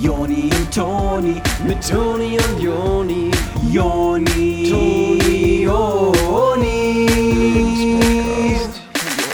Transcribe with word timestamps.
Joni 0.00 0.44
und 0.44 0.72
Toni, 0.72 1.42
mit 1.66 1.88
Toni 1.88 2.38
und 2.38 2.60
Joni, 2.60 3.30
Joni, 3.68 4.70
Toni, 4.70 5.62
Joni. 5.64 7.06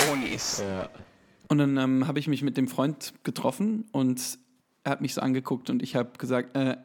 Jonis. 0.09 0.63
Und 1.49 1.59
dann 1.59 1.77
ähm, 1.77 2.07
habe 2.07 2.19
ich 2.19 2.29
mich 2.29 2.43
mit 2.43 2.57
dem 2.57 2.69
Freund 2.69 3.13
getroffen 3.25 3.85
und 3.93 4.39
er 4.85 4.93
hat 4.93 5.01
mich 5.03 5.13
so 5.13 5.21
angeguckt 5.21 5.69
und 5.69 5.83
ich 5.83 5.97
habe 5.97 6.17
gesagt, 6.17 6.57
äh, 6.57 6.77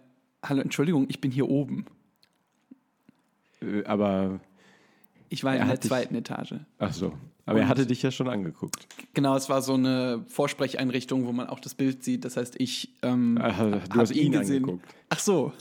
hallo, 0.43 0.61
Entschuldigung, 0.61 1.05
ich 1.07 1.21
bin 1.21 1.31
hier 1.31 1.47
oben. 1.47 1.85
Äh, 3.61 3.85
Aber, 3.85 4.41
Ich 5.29 5.45
war 5.45 5.55
in 5.55 5.65
der 5.65 5.79
zweiten 5.79 6.15
Etage. 6.15 6.55
ach 6.79 6.93
so. 6.93 7.13
Aber 7.49 7.59
er 7.61 7.67
hatte 7.67 7.85
dich 7.85 8.01
ja 8.03 8.11
schon 8.11 8.27
angeguckt. 8.29 8.87
Genau, 9.13 9.35
es 9.35 9.49
war 9.49 9.61
so 9.61 9.73
eine 9.73 10.23
Vorsprecheinrichtung, 10.27 11.25
wo 11.25 11.31
man 11.31 11.47
auch 11.47 11.59
das 11.59 11.73
Bild 11.73 12.03
sieht. 12.03 12.23
Das 12.25 12.37
heißt, 12.37 12.55
ich 12.59 12.89
ähm, 13.01 13.39
Aha, 13.41 13.81
du 13.93 13.99
hast 13.99 14.11
ihn 14.11 14.35
angeguckt. 14.35 14.85
Ach 15.09 15.19
so. 15.19 15.51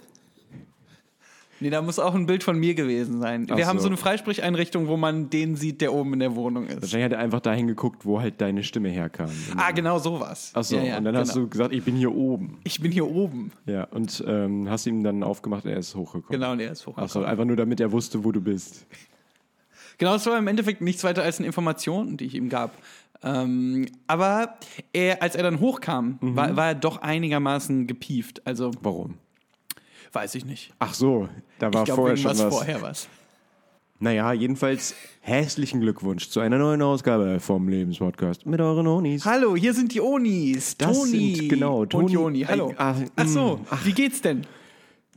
Nee, 1.61 1.71
da 1.71 1.83
muss 1.83 1.99
auch 1.99 2.15
ein 2.15 2.27
Bild 2.27 2.45
von 2.45 2.57
mir 2.59 2.75
gewesen 2.75 3.21
sein. 3.21 3.49
Ach 3.51 3.57
Wir 3.57 3.67
haben 3.67 3.79
so. 3.79 3.85
so 3.85 3.89
eine 3.89 3.97
Freisprecheinrichtung, 3.97 4.87
wo 4.87 4.97
man 4.97 5.29
den 5.29 5.57
sieht, 5.57 5.81
der 5.81 5.93
oben 5.93 6.13
in 6.13 6.21
der 6.21 6.37
Wohnung 6.37 6.67
ist. 6.67 6.83
Wahrscheinlich 6.83 7.07
hat 7.07 7.13
er 7.15 7.19
einfach 7.19 7.41
dahin 7.41 7.67
geguckt, 7.67 8.05
wo 8.05 8.21
halt 8.21 8.41
deine 8.41 8.63
Stimme 8.63 8.91
herkam. 8.91 9.31
Ah, 9.57 9.73
genau 9.73 9.99
sowas. 9.99 10.53
Ach 10.55 10.63
so, 10.63 10.77
Ja, 10.77 10.83
ja, 10.85 10.99
und 10.99 11.05
dann 11.05 11.17
hast 11.17 11.33
genau. 11.33 11.47
du 11.47 11.51
gesagt, 11.51 11.73
ich 11.73 11.83
bin 11.83 11.97
hier 11.97 12.15
oben. 12.15 12.59
Ich 12.63 12.81
bin 12.81 12.93
hier 12.93 13.11
oben. 13.11 13.51
Ja, 13.67 13.85
und 13.85 14.23
ähm, 14.29 14.71
hast 14.71 14.87
ihm 14.87 15.03
dann 15.03 15.25
aufgemacht, 15.25 15.65
er 15.67 15.79
ist 15.79 15.97
hochgekommen. 15.97 16.31
Genau, 16.31 16.53
und 16.53 16.61
er 16.61 16.71
ist 16.71 16.83
Ach 16.83 16.87
hochgekommen. 16.89 17.09
so, 17.09 17.25
einfach 17.25 17.45
nur 17.45 17.57
damit 17.57 17.81
er 17.81 17.91
wusste, 17.91 18.23
wo 18.23 18.31
du 18.31 18.41
bist. 18.41 18.87
Genau, 19.99 20.15
es 20.15 20.25
war 20.27 20.39
im 20.39 20.47
Endeffekt 20.47 20.81
nichts 20.81 21.03
weiter 21.05 21.23
als 21.23 21.39
eine 21.39 21.47
Information, 21.47 22.17
die 22.17 22.25
ich 22.27 22.35
ihm 22.35 22.49
gab. 22.49 22.73
Ähm, 23.23 23.87
aber 24.07 24.55
er, 24.93 25.23
als 25.23 25.35
er 25.35 25.43
dann 25.43 25.59
hochkam, 25.59 26.19
Mhm. 26.21 26.37
war, 26.37 26.57
war 26.57 26.67
er 26.69 26.75
doch 26.77 27.03
einigermaßen 27.03 27.87
gepieft. 27.89 28.47
Also 28.47 28.71
Warum? 28.81 29.15
weiß 30.13 30.37
ich 30.37 30.45
nicht. 30.45 30.73
Ach 30.79 30.95
so, 30.95 31.29
da 31.59 31.73
war 31.75 31.83
ich 31.83 31.87
glaube, 31.87 32.03
vorher 32.03 32.17
schon 32.17 32.31
was. 32.31 32.41
vorher 32.55 32.81
was. 32.83 33.09
Naja, 34.01 34.33
jedenfalls 34.33 34.95
herzlichen 35.21 35.81
Glückwunsch 35.81 36.29
zu 36.29 36.39
einer 36.39 36.57
neuen 36.59 36.81
Ausgabe 36.83 37.41
vom 37.41 37.69
Lebenspodcast 37.69 38.47
mit 38.47 38.61
euren 38.61 38.87
Onis. 38.87 39.25
Hallo, 39.25 39.57
hier 39.57 39.75
sind 39.75 39.93
die 39.93 40.01
Onis. 40.01 40.77
Das 40.77 40.97
Toni 40.97 41.35
sind- 41.35 41.49
genau, 41.49 41.81
und 41.81 41.91
Toni- 41.91 42.13
Joni. 42.13 42.43
Hallo. 42.43 42.73
Ah, 42.79 42.95
Ach 43.17 43.27
so, 43.27 43.57
mm, 43.57 43.67
wie 43.85 43.93
geht's 43.93 44.21
denn? 44.23 44.47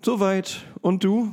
Soweit. 0.04 0.66
Und 0.82 1.04
du? 1.04 1.32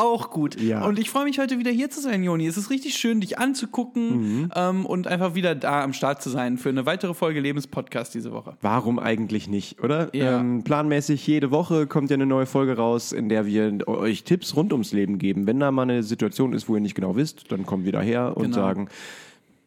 Auch 0.00 0.30
gut. 0.30 0.58
Ja. 0.60 0.84
Und 0.86 0.98
ich 0.98 1.10
freue 1.10 1.24
mich 1.24 1.38
heute 1.38 1.58
wieder 1.58 1.70
hier 1.70 1.90
zu 1.90 2.00
sein, 2.00 2.24
Joni. 2.24 2.46
Es 2.46 2.56
ist 2.56 2.70
richtig 2.70 2.94
schön, 2.94 3.20
dich 3.20 3.38
anzugucken 3.38 4.40
Mhm. 4.44 4.52
ähm, 4.54 4.86
und 4.86 5.06
einfach 5.06 5.34
wieder 5.34 5.54
da 5.54 5.82
am 5.84 5.92
Start 5.92 6.22
zu 6.22 6.30
sein 6.30 6.56
für 6.56 6.70
eine 6.70 6.86
weitere 6.86 7.12
Folge 7.12 7.40
Lebenspodcast 7.40 8.14
diese 8.14 8.32
Woche. 8.32 8.56
Warum 8.62 8.98
eigentlich 8.98 9.46
nicht, 9.48 9.82
oder? 9.82 10.14
Ja. 10.16 10.40
Ähm, 10.40 10.64
planmäßig 10.64 11.26
jede 11.26 11.50
Woche 11.50 11.86
kommt 11.86 12.10
ja 12.10 12.14
eine 12.14 12.26
neue 12.26 12.46
Folge 12.46 12.76
raus, 12.76 13.12
in 13.12 13.28
der 13.28 13.44
wir 13.46 13.86
euch 13.88 14.24
Tipps 14.24 14.56
rund 14.56 14.72
ums 14.72 14.92
Leben 14.92 15.18
geben. 15.18 15.46
Wenn 15.46 15.60
da 15.60 15.70
mal 15.70 15.82
eine 15.82 16.02
Situation 16.02 16.52
ist, 16.54 16.68
wo 16.68 16.74
ihr 16.76 16.80
nicht 16.80 16.94
genau 16.94 17.16
wisst, 17.16 17.52
dann 17.52 17.66
kommen 17.66 17.84
wir 17.84 17.92
daher 17.92 18.36
und 18.36 18.44
Genau. 18.44 18.56
sagen, 18.56 18.88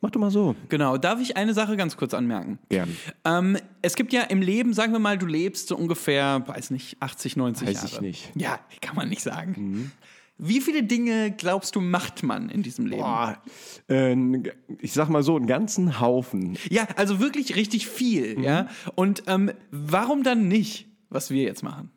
mach 0.01 0.09
doch 0.11 0.19
mal 0.19 0.31
so. 0.31 0.55
Genau, 0.69 0.97
darf 0.97 1.21
ich 1.21 1.37
eine 1.37 1.53
Sache 1.53 1.77
ganz 1.77 1.95
kurz 1.95 2.13
anmerken? 2.13 2.57
Gern. 2.69 2.89
Ähm, 3.23 3.57
es 3.81 3.95
gibt 3.95 4.11
ja 4.13 4.21
im 4.23 4.41
Leben, 4.41 4.73
sagen 4.73 4.91
wir 4.93 4.99
mal, 4.99 5.17
du 5.17 5.25
lebst 5.27 5.67
so 5.67 5.77
ungefähr, 5.77 6.43
weiß 6.47 6.71
nicht, 6.71 6.97
80, 7.01 7.37
90 7.37 7.67
Weiß 7.67 7.75
Jahre. 7.75 7.87
ich 7.87 8.01
nicht. 8.01 8.31
Ja, 8.35 8.59
kann 8.81 8.95
man 8.95 9.09
nicht 9.09 9.21
sagen. 9.21 9.53
Mhm. 9.57 9.91
Wie 10.37 10.61
viele 10.61 10.83
Dinge 10.83 11.31
glaubst 11.31 11.75
du 11.75 11.81
macht 11.81 12.23
man 12.23 12.49
in 12.49 12.63
diesem 12.63 12.85
Leben? 12.87 13.01
Boah, 13.03 13.37
äh, 13.89 14.15
ich 14.79 14.91
sag 14.93 15.09
mal 15.09 15.23
so, 15.23 15.35
einen 15.35 15.47
ganzen 15.47 15.99
Haufen. 15.99 16.57
Ja, 16.69 16.87
also 16.95 17.19
wirklich 17.19 17.55
richtig 17.55 17.87
viel, 17.87 18.37
Mhm. 18.37 18.43
ja. 18.43 18.67
Und 18.95 19.23
ähm, 19.27 19.51
warum 19.71 20.23
dann 20.23 20.47
nicht, 20.47 20.87
was 21.09 21.29
wir 21.29 21.43
jetzt 21.43 21.63
machen? 21.63 21.91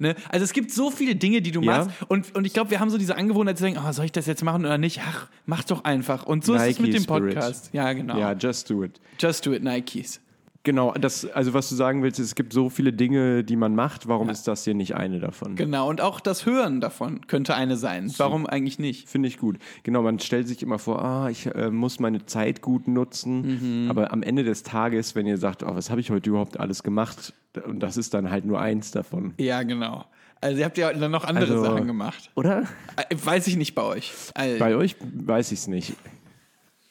Ne? 0.00 0.14
Also 0.28 0.44
es 0.44 0.52
gibt 0.52 0.70
so 0.70 0.90
viele 0.92 1.16
Dinge, 1.16 1.42
die 1.42 1.50
du 1.50 1.60
Ja. 1.60 1.84
machst 1.84 1.90
und, 2.08 2.34
und 2.36 2.44
ich 2.44 2.52
glaube, 2.52 2.70
wir 2.70 2.78
haben 2.80 2.90
so 2.90 2.98
diese 2.98 3.16
Angewohnheit 3.16 3.58
zu 3.58 3.64
denken, 3.64 3.80
oh, 3.84 3.90
soll 3.92 4.04
ich 4.04 4.12
das 4.12 4.26
jetzt 4.26 4.44
machen 4.44 4.64
oder 4.64 4.78
nicht? 4.78 5.00
Ach, 5.04 5.28
mach 5.46 5.64
doch 5.64 5.82
einfach. 5.84 6.24
Und 6.26 6.44
so 6.44 6.54
ist 6.54 6.62
es 6.62 6.68
Nike 6.78 6.82
mit 6.82 6.94
dem 6.94 7.02
Spirit. 7.02 7.34
Podcast. 7.34 7.70
Ja, 7.72 7.92
genau. 7.92 8.16
Ja, 8.18 8.32
just 8.32 8.70
do 8.70 8.84
it. 8.84 9.00
Just 9.18 9.44
do 9.46 9.52
it, 9.52 9.62
Nikes. 9.64 10.20
Genau, 10.68 10.92
das, 10.92 11.24
also 11.24 11.54
was 11.54 11.70
du 11.70 11.76
sagen 11.76 12.02
willst, 12.02 12.18
es 12.20 12.34
gibt 12.34 12.52
so 12.52 12.68
viele 12.68 12.92
Dinge, 12.92 13.42
die 13.42 13.56
man 13.56 13.74
macht. 13.74 14.06
Warum 14.06 14.28
ist 14.28 14.46
das 14.48 14.64
hier 14.64 14.74
nicht 14.74 14.94
eine 14.94 15.18
davon? 15.18 15.56
Genau, 15.56 15.88
und 15.88 16.02
auch 16.02 16.20
das 16.20 16.44
Hören 16.44 16.82
davon 16.82 17.26
könnte 17.26 17.54
eine 17.54 17.78
sein. 17.78 18.12
Warum 18.18 18.46
eigentlich 18.46 18.78
nicht? 18.78 19.08
Finde 19.08 19.28
ich 19.28 19.38
gut. 19.38 19.56
Genau, 19.82 20.02
man 20.02 20.18
stellt 20.18 20.46
sich 20.46 20.62
immer 20.62 20.78
vor, 20.78 21.02
ah, 21.02 21.30
ich 21.30 21.46
äh, 21.46 21.70
muss 21.70 22.00
meine 22.00 22.26
Zeit 22.26 22.60
gut 22.60 22.86
nutzen. 22.86 23.84
Mhm. 23.84 23.90
Aber 23.90 24.12
am 24.12 24.22
Ende 24.22 24.44
des 24.44 24.62
Tages, 24.62 25.14
wenn 25.14 25.24
ihr 25.26 25.38
sagt, 25.38 25.62
oh, 25.62 25.74
was 25.74 25.88
habe 25.88 26.02
ich 26.02 26.10
heute 26.10 26.28
überhaupt 26.28 26.60
alles 26.60 26.82
gemacht? 26.82 27.32
Und 27.64 27.80
das 27.80 27.96
ist 27.96 28.12
dann 28.12 28.30
halt 28.30 28.44
nur 28.44 28.60
eins 28.60 28.90
davon. 28.90 29.32
Ja, 29.38 29.62
genau. 29.62 30.04
Also 30.42 30.58
ihr 30.58 30.66
habt 30.66 30.76
ja 30.76 30.92
dann 30.92 31.10
noch 31.10 31.24
andere 31.24 31.50
Also- 31.50 31.64
Sachen 31.64 31.86
gemacht. 31.86 32.30
Oder? 32.34 32.64
Äh, 33.08 33.16
Weiß 33.24 33.46
ich 33.46 33.56
nicht 33.56 33.74
bei 33.74 33.84
euch. 33.84 34.12
Also, 34.34 34.58
Bei 34.58 34.76
euch 34.76 34.96
weiß 35.00 35.50
ich 35.50 35.60
es 35.60 35.66
nicht. 35.66 35.94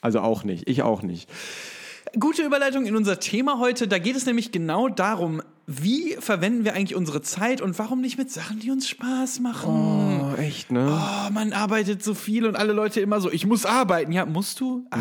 Also 0.01 0.21
auch 0.21 0.43
nicht. 0.43 0.67
Ich 0.67 0.81
auch 0.81 1.03
nicht. 1.03 1.29
Gute 2.19 2.43
Überleitung 2.43 2.85
in 2.85 2.95
unser 2.95 3.19
Thema 3.19 3.59
heute. 3.59 3.87
Da 3.87 3.97
geht 3.99 4.15
es 4.15 4.25
nämlich 4.25 4.51
genau 4.51 4.89
darum, 4.89 5.41
wie 5.65 6.15
verwenden 6.19 6.63
wir 6.63 6.73
eigentlich 6.73 6.95
unsere 6.95 7.21
Zeit 7.21 7.61
und 7.61 7.77
warum 7.79 8.01
nicht 8.01 8.17
mit 8.17 8.31
Sachen, 8.31 8.59
die 8.59 8.71
uns 8.71 8.87
Spaß 8.87 9.39
machen. 9.41 10.33
Oh, 10.33 10.39
echt, 10.39 10.71
ne? 10.71 10.87
Oh, 10.89 11.31
man 11.31 11.53
arbeitet 11.53 12.03
so 12.03 12.13
viel 12.13 12.45
und 12.45 12.55
alle 12.55 12.73
Leute 12.73 13.01
immer 13.01 13.19
so, 13.19 13.31
ich 13.31 13.45
muss 13.45 13.65
arbeiten. 13.65 14.11
Ja, 14.11 14.25
musst 14.25 14.59
du? 14.59 14.85
Ach, 14.91 14.99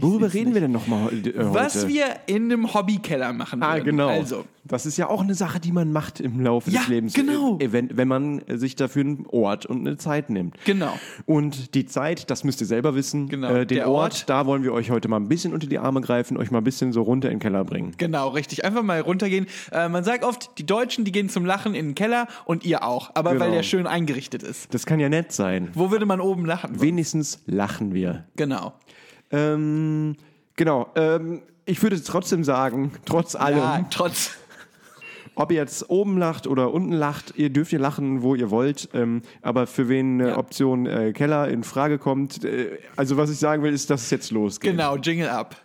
Worüber 0.00 0.32
reden 0.32 0.54
wir 0.54 0.60
denn 0.60 0.72
nochmal 0.72 1.12
äh, 1.12 1.22
heute? 1.24 1.54
was 1.54 1.88
wir 1.88 2.04
in 2.26 2.44
einem 2.44 2.72
Hobbykeller 2.72 3.32
machen 3.32 3.62
Ah, 3.62 3.74
würden. 3.74 3.84
genau. 3.84 4.08
Also, 4.08 4.44
Das 4.64 4.84
ist 4.86 4.96
ja 4.98 5.08
auch 5.08 5.22
eine 5.22 5.34
Sache, 5.34 5.60
die 5.60 5.72
man 5.72 5.92
macht 5.92 6.20
im 6.20 6.40
Laufe 6.40 6.70
Ja, 6.70 6.80
des 6.80 6.88
Lebens. 6.88 7.14
genau. 7.14 7.58
Äh, 7.58 7.72
Wenn, 7.72 7.96
wenn 7.96 8.06
man 8.08 8.42
sich 8.48 8.76
dafür 8.76 9.02
einen 9.02 9.26
Ort 9.28 9.64
und 9.66 9.86
eine 9.86 9.96
Zeit 9.96 10.28
nimmt. 10.30 10.56
genau. 10.64 10.92
Und 11.26 11.74
die 11.74 11.86
Zeit, 11.86 12.30
das 12.30 12.44
müsst 12.44 12.60
ihr 12.60 12.66
selber 12.66 12.94
wissen. 12.94 13.28
Genau, 13.28 13.48
Äh, 13.48 13.66
den 13.66 13.76
der 13.78 13.88
Ort, 13.90 14.12
Ort. 14.12 14.28
da 14.28 14.46
wollen 14.46 14.62
wir 14.62 14.72
euch 14.72 14.90
heute 14.90 15.08
mal 15.08 15.16
ein 15.16 15.28
bisschen 15.28 15.52
unter 15.54 15.66
die 15.66 15.78
Arme 15.78 16.00
greifen, 16.00 16.36
euch 16.36 16.50
mal 16.50 16.58
ein 16.58 16.64
bisschen 16.64 16.92
so 16.92 17.02
runter 17.02 17.28
in 17.28 17.34
den 17.36 17.40
Keller 17.40 17.64
bringen. 17.64 17.94
Genau, 17.98 18.28
richtig. 18.28 18.64
Einfach 18.64 18.82
mal 18.82 19.00
runtergehen. 19.00 19.46
Äh, 19.72 19.88
man 19.88 20.04
sagt 20.04 20.22
oft, 20.24 20.58
die 20.58 20.66
Deutschen, 20.66 21.04
die 21.04 21.12
gehen 21.12 21.28
zum 21.28 21.44
Lachen 21.46 21.74
in 21.74 21.86
den 21.88 21.94
Keller 21.94 22.28
und 22.44 22.64
ihr 22.64 22.84
auch. 22.84 23.10
Aber 23.14 23.32
Genau. 23.32 23.44
weil 23.46 23.50
der 23.52 23.62
schön 23.62 23.86
eingerichtet 23.86 24.42
ist. 24.42 24.72
Das 24.74 24.84
kann 24.86 25.00
ja 25.00 25.08
nett 25.08 25.32
sein. 25.32 25.70
Wo 25.74 25.90
würde 25.90 26.04
man 26.06 26.20
oben 26.20 26.44
lachen? 26.44 26.80
Wenigstens 26.80 27.42
lachen 27.46 27.94
wir. 27.94 28.24
Genau. 28.36 28.74
Ähm, 29.30 30.16
genau. 30.56 30.90
Ähm, 30.96 31.42
ich 31.64 31.82
würde 31.82 32.02
trotzdem 32.02 32.44
sagen, 32.44 32.92
trotz 33.04 33.34
allem, 33.34 33.58
Ja, 33.58 33.86
trotz. 33.90 34.30
ob 35.34 35.50
ihr 35.52 35.58
jetzt 35.58 35.88
oben 35.90 36.16
lacht 36.18 36.46
oder 36.46 36.72
unten 36.72 36.92
lacht, 36.92 37.34
ihr 37.36 37.50
dürft 37.50 37.72
ihr 37.72 37.78
lachen, 37.78 38.22
wo 38.22 38.34
ihr 38.34 38.50
wollt. 38.50 38.88
Ähm, 38.94 39.22
aber 39.42 39.66
für 39.66 39.88
wen 39.88 40.20
äh, 40.20 40.28
Ja. 40.28 40.38
Option 40.38 40.86
äh, 40.86 41.12
Keller 41.12 41.48
in 41.48 41.62
Frage 41.62 41.98
kommt, 41.98 42.44
äh, 42.44 42.78
also 42.96 43.16
was 43.16 43.30
ich 43.30 43.38
sagen 43.38 43.62
will, 43.62 43.72
ist, 43.72 43.90
dass 43.90 44.02
es 44.04 44.10
jetzt 44.10 44.30
losgeht. 44.30 44.70
Genau, 44.72 44.96
Jingle 44.96 45.28
up. 45.28 45.56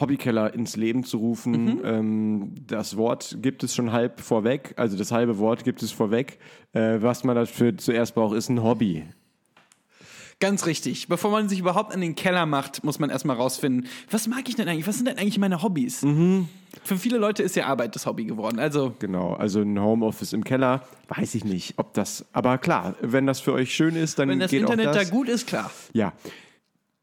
Hobbykeller 0.00 0.54
ins 0.54 0.76
Leben 0.76 1.04
zu 1.04 1.18
rufen, 1.18 1.80
ähm, 1.84 2.54
das 2.66 2.96
Wort 2.96 3.38
gibt 3.42 3.62
es 3.64 3.74
schon 3.74 3.92
halb 3.92 4.20
vorweg, 4.20 4.74
also 4.76 4.96
das 4.96 5.10
halbe 5.12 5.38
Wort 5.38 5.64
gibt 5.64 5.82
es 5.82 5.90
vorweg. 5.92 6.38
Äh, 6.72 6.98
was 7.00 7.24
man 7.24 7.34
dafür 7.36 7.76
zuerst 7.76 8.14
braucht, 8.14 8.36
ist 8.36 8.48
ein 8.48 8.62
Hobby. 8.62 9.04
Ganz 10.40 10.66
richtig. 10.66 11.08
Bevor 11.08 11.32
man 11.32 11.48
sich 11.48 11.58
überhaupt 11.58 11.92
in 11.92 12.00
den 12.00 12.14
Keller 12.14 12.46
macht, 12.46 12.84
muss 12.84 13.00
man 13.00 13.10
erstmal 13.10 13.34
rausfinden, 13.34 13.88
was 14.08 14.28
mag 14.28 14.48
ich 14.48 14.54
denn 14.54 14.68
eigentlich? 14.68 14.86
Was 14.86 14.94
sind 14.96 15.08
denn 15.08 15.18
eigentlich 15.18 15.38
meine 15.38 15.62
Hobbys? 15.64 16.06
Für 16.84 16.96
viele 16.96 17.18
Leute 17.18 17.42
ist 17.42 17.56
ja 17.56 17.66
Arbeit 17.66 17.96
das 17.96 18.06
Hobby 18.06 18.24
geworden. 18.24 18.60
Also, 18.60 18.94
Genau, 19.00 19.32
also 19.32 19.62
ein 19.62 19.80
Homeoffice 19.80 20.32
im 20.32 20.44
Keller, 20.44 20.82
weiß 21.08 21.34
ich 21.34 21.44
nicht, 21.44 21.74
ob 21.76 21.92
das, 21.94 22.24
aber 22.32 22.58
klar, 22.58 22.94
wenn 23.00 23.26
das 23.26 23.40
für 23.40 23.52
euch 23.52 23.74
schön 23.74 23.96
ist, 23.96 24.20
dann 24.20 24.28
wenn 24.28 24.38
das 24.38 24.52
geht 24.52 24.60
Internet 24.60 24.88
auch 24.88 24.92
da 24.92 25.00
das. 25.00 25.10
gut 25.10 25.28
ist, 25.28 25.48
klar. 25.48 25.72
Ja. 25.92 26.12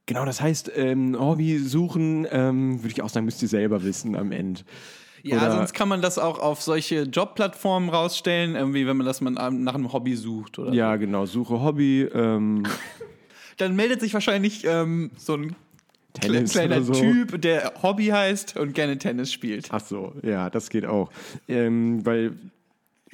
Genau, 0.07 0.25
das 0.25 0.39
heißt, 0.41 0.71
ähm, 0.75 1.17
Hobby 1.19 1.57
suchen, 1.57 2.27
ähm, 2.31 2.81
würde 2.83 2.93
ich 2.93 3.01
auch 3.01 3.09
sagen, 3.09 3.25
müsst 3.25 3.41
ihr 3.41 3.47
selber 3.47 3.83
wissen 3.83 4.15
am 4.15 4.31
Ende. 4.31 4.61
Ja, 5.23 5.37
Oder- 5.37 5.51
sonst 5.55 5.73
kann 5.73 5.89
man 5.89 6.01
das 6.03 6.19
auch 6.19 6.37
auf 6.37 6.61
solche 6.61 7.03
Jobplattformen 7.03 7.89
rausstellen, 7.89 8.55
irgendwie, 8.55 8.85
wenn 8.85 8.97
man 8.97 9.07
das 9.07 9.21
man 9.21 9.33
nach 9.33 9.73
einem 9.73 9.91
Hobby 9.91 10.15
sucht. 10.15 10.59
Oder 10.59 10.71
Ja, 10.73 10.95
genau, 10.97 11.25
suche 11.25 11.59
Hobby, 11.61 12.03
ähm, 12.13 12.63
Dann 13.57 13.75
meldet 13.75 14.01
sich 14.01 14.13
wahrscheinlich 14.13 14.65
ähm, 14.65 15.11
so 15.17 15.33
ein 15.35 15.55
Tennis 16.13 16.51
kleiner 16.51 16.81
so. 16.81 16.93
Typ, 16.93 17.41
der 17.41 17.73
Hobby 17.81 18.07
heißt 18.07 18.57
und 18.57 18.73
gerne 18.73 18.97
Tennis 18.97 19.31
spielt. 19.31 19.67
Ach 19.71 19.79
so, 19.81 20.13
ja, 20.23 20.49
das 20.49 20.69
geht 20.69 20.85
auch. 20.85 21.09
Ähm, 21.47 22.05
weil 22.05 22.33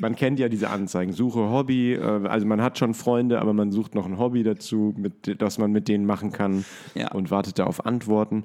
man 0.01 0.15
kennt 0.15 0.39
ja 0.39 0.49
diese 0.49 0.69
Anzeigen. 0.69 1.13
Suche 1.13 1.39
Hobby, 1.49 1.93
äh, 1.93 2.01
also 2.27 2.45
man 2.45 2.61
hat 2.61 2.77
schon 2.77 2.93
Freunde, 2.93 3.39
aber 3.39 3.53
man 3.53 3.71
sucht 3.71 3.95
noch 3.95 4.05
ein 4.05 4.17
Hobby 4.17 4.43
dazu, 4.43 4.93
mit, 4.97 5.41
das 5.41 5.57
man 5.57 5.71
mit 5.71 5.87
denen 5.87 6.05
machen 6.05 6.31
kann 6.31 6.65
Ja. 6.95 7.11
und 7.11 7.31
wartet 7.31 7.59
da 7.59 7.65
auf 7.65 7.85
Antworten. 7.85 8.43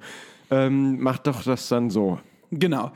Ähm, 0.51 1.01
macht 1.01 1.27
doch 1.27 1.43
das 1.43 1.69
dann 1.69 1.91
so. 1.91 2.21
Genau. 2.53 2.93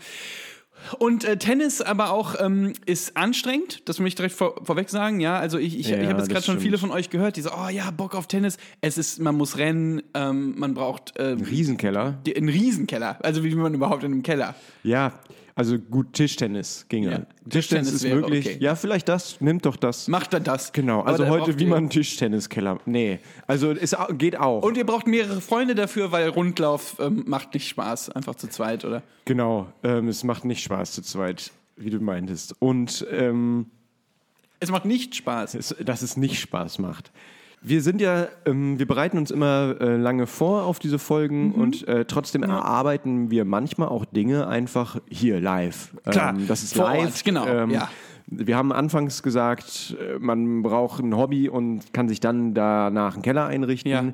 Und 0.99 1.25
äh, 1.25 1.37
Tennis 1.37 1.83
aber 1.83 2.11
auch 2.11 2.37
ähm, 2.41 2.73
ist 2.87 3.15
anstrengend, 3.17 3.87
das 3.87 3.99
möchte 3.99 4.09
ich 4.09 4.15
direkt 4.17 4.35
vor, 4.35 4.65
vorweg 4.65 4.89
sagen. 4.89 5.21
Ja, 5.21 5.39
also 5.39 5.59
ich, 5.59 5.79
ich, 5.79 5.89
Ja, 5.91 5.99
ich 6.01 6.09
habe 6.09 6.19
jetzt 6.21 6.31
gerade 6.31 6.45
schon 6.45 6.59
viele 6.59 6.79
von 6.79 6.91
euch 6.91 7.11
gehört, 7.11 7.37
die 7.37 7.43
so, 7.43 7.51
oh 7.51 7.69
ja, 7.69 7.91
Bock 7.91 8.15
auf 8.15 8.29
Tennis. 8.29 8.56
Es 8.81 8.97
ist, 8.97 9.21
man 9.21 9.35
muss 9.37 9.59
rennen, 9.59 10.01
ähm, 10.15 10.55
man 10.59 10.73
braucht 10.73 11.17
äh, 11.17 11.37
Riesenkeller. 11.51 12.19
die- 12.25 12.35
einen 12.35 12.49
Riesenkeller. 12.49 13.19
Also 13.23 13.45
wie 13.45 13.55
man 13.55 13.75
überhaupt 13.75 14.05
in 14.05 14.13
einem 14.13 14.23
Keller. 14.23 14.55
Ja, 14.83 15.13
also 15.55 15.79
gut, 15.79 16.12
Tischtennis 16.12 16.87
ginge. 16.88 17.11
Ja, 17.11 17.19
Tischtennis, 17.19 17.50
Tischtennis 17.50 17.93
ist 17.93 18.02
wäre 18.05 18.17
möglich. 18.20 18.47
okay. 18.47 18.56
Ja, 18.61 18.75
vielleicht 18.75 19.08
das, 19.08 19.41
nimmt 19.41 19.67
doch 19.67 19.76
das. 19.76 20.08
Macht 20.08 20.32
er 20.35 20.41
das? 20.41 20.73
Genau, 20.73 21.02
also 21.02 21.26
heute, 21.29 21.58
wie 21.58 21.67
man 21.67 21.79
einen 21.79 21.91
Tischtenniskeller. 21.91 22.79
Nee, 22.87 23.19
also 23.47 23.73
es 23.73 23.97
geht 24.12 24.38
auch. 24.38 24.62
Und 24.62 24.76
ihr 24.76 24.87
braucht 24.87 25.06
mehrere 25.06 25.41
Freunde 25.41 25.75
dafür, 25.75 26.12
weil 26.12 26.29
Rundlauf 26.29 26.97
ähm, 27.00 27.25
macht 27.26 27.55
nicht 27.55 27.69
Spaß, 27.69 28.11
einfach 28.11 28.35
zu 28.35 28.49
zweit, 28.49 28.85
oder? 28.85 29.02
genau, 29.25 29.67
ähm, 29.82 30.08
es 30.08 30.25
macht 30.25 30.44
nicht 30.44 30.62
Spaß 30.62 30.93
zu 30.93 31.02
zweit, 31.02 31.50
wie 31.76 31.91
du 31.91 32.00
meintest. 32.00 32.55
Und 32.61 33.06
ähm, 33.11 33.67
Es 34.61 34.70
macht 34.70 34.85
nicht 34.85 35.14
Spaß. 35.14 35.55
es, 35.55 35.75
dass 35.85 36.03
es 36.03 36.17
nicht 36.17 36.41
Spaß 36.41 36.79
macht. 36.79 37.11
Wir 37.62 37.83
sind 37.83 38.01
ja, 38.01 38.29
ähm, 38.47 38.79
wir 38.79 38.87
bereiten 38.87 39.19
uns 39.19 39.31
immer 39.31 39.77
äh, 39.81 39.97
lange 39.97 40.27
vor 40.27 40.65
auf 40.65 40.79
diese 40.79 40.99
Folgen 40.99 41.49
Mhm. 41.49 41.55
und 41.55 41.89
äh, 41.89 42.07
trotzdem 42.07 42.43
erarbeiten 42.43 43.31
wir 43.31 43.45
manchmal 43.45 43.89
auch 43.89 44.07
Dinge 44.07 44.47
einfach 44.47 44.99
hier 45.09 45.41
live. 45.41 45.95
Klar, 46.05 46.35
ähm, 46.35 46.47
das 46.49 46.62
ist 46.62 46.75
vor 46.75 46.87
live. 46.87 47.05
Ort, 47.05 47.25
genau, 47.25 47.47
Ähm, 47.47 47.71
ja. 47.71 47.91
Wir 48.33 48.57
haben 48.57 48.73
anfangs 48.73 49.23
gesagt, 49.25 49.97
äh, 50.01 50.19
man 50.21 50.62
braucht 50.62 51.03
ein 51.03 51.17
Hobby 51.17 51.49
und 51.49 51.93
kann 51.93 52.09
sich 52.09 52.21
dann 52.21 52.55
danach 52.55 53.15
einen 53.15 53.23
Keller 53.23 53.47
einrichten. 53.47 53.91
Ja. 53.91 54.05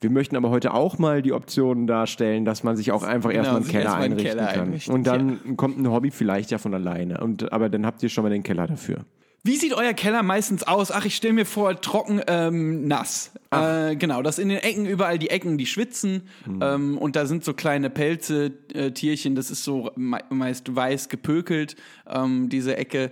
Wir 0.00 0.10
möchten 0.10 0.36
aber 0.36 0.50
heute 0.50 0.74
auch 0.74 0.98
mal 0.98 1.22
die 1.22 1.32
Option 1.32 1.86
darstellen, 1.86 2.44
dass 2.44 2.62
man 2.64 2.76
sich 2.76 2.92
auch 2.92 3.02
einfach 3.02 3.32
erstmal 3.32 3.62
einen 3.62 3.68
Keller 3.68 3.94
einen 3.94 4.12
einrichten 4.12 4.36
Keller 4.38 4.52
kann. 4.52 4.60
einrichtet, 4.66 4.94
und 4.94 5.06
dann 5.06 5.56
kommt 5.56 5.78
ein 5.78 5.88
Hobby 5.90 6.10
vielleicht 6.10 6.50
ja 6.50 6.58
von 6.58 6.74
alleine. 6.74 7.20
Und, 7.20 7.52
aber 7.52 7.68
dann 7.68 7.86
habt 7.86 8.02
ihr 8.02 8.08
schon 8.10 8.22
mal 8.24 8.30
den 8.30 8.42
Keller 8.42 8.66
dafür. 8.66 8.98
Wie 9.44 9.56
sieht 9.56 9.74
euer 9.74 9.92
Keller 9.92 10.22
meistens 10.22 10.62
aus? 10.62 10.92
Ach, 10.92 11.04
ich 11.04 11.16
stelle 11.16 11.34
mir 11.34 11.46
vor, 11.46 11.80
trocken, 11.80 12.20
ähm, 12.28 12.86
nass. 12.86 13.32
Äh, 13.50 13.96
genau, 13.96 14.22
das 14.22 14.38
in 14.38 14.48
den 14.48 14.58
Ecken, 14.58 14.86
überall 14.86 15.18
die 15.18 15.30
Ecken, 15.30 15.58
die 15.58 15.66
schwitzen. 15.66 16.28
Ähm, 16.60 16.96
und 16.96 17.16
da 17.16 17.26
sind 17.26 17.44
so 17.44 17.52
kleine 17.52 17.90
Pelze, 17.90 18.52
äh, 18.72 18.92
Tierchen, 18.92 19.34
das 19.34 19.50
ist 19.50 19.64
so 19.64 19.90
me 19.96 20.20
meist 20.30 20.74
weiß 20.74 21.08
gepökelt, 21.08 21.74
ähm, 22.06 22.50
diese 22.50 22.76
Ecke. 22.76 23.10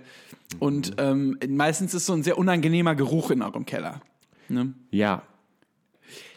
Und 0.59 0.93
ähm, 0.99 1.37
meistens 1.49 1.93
ist 1.93 2.05
so 2.05 2.13
ein 2.13 2.23
sehr 2.23 2.37
unangenehmer 2.37 2.95
Geruch 2.95 3.31
in 3.31 3.41
eurem 3.41 3.65
Keller. 3.65 4.01
Ne? 4.47 4.73
Ja, 4.89 5.23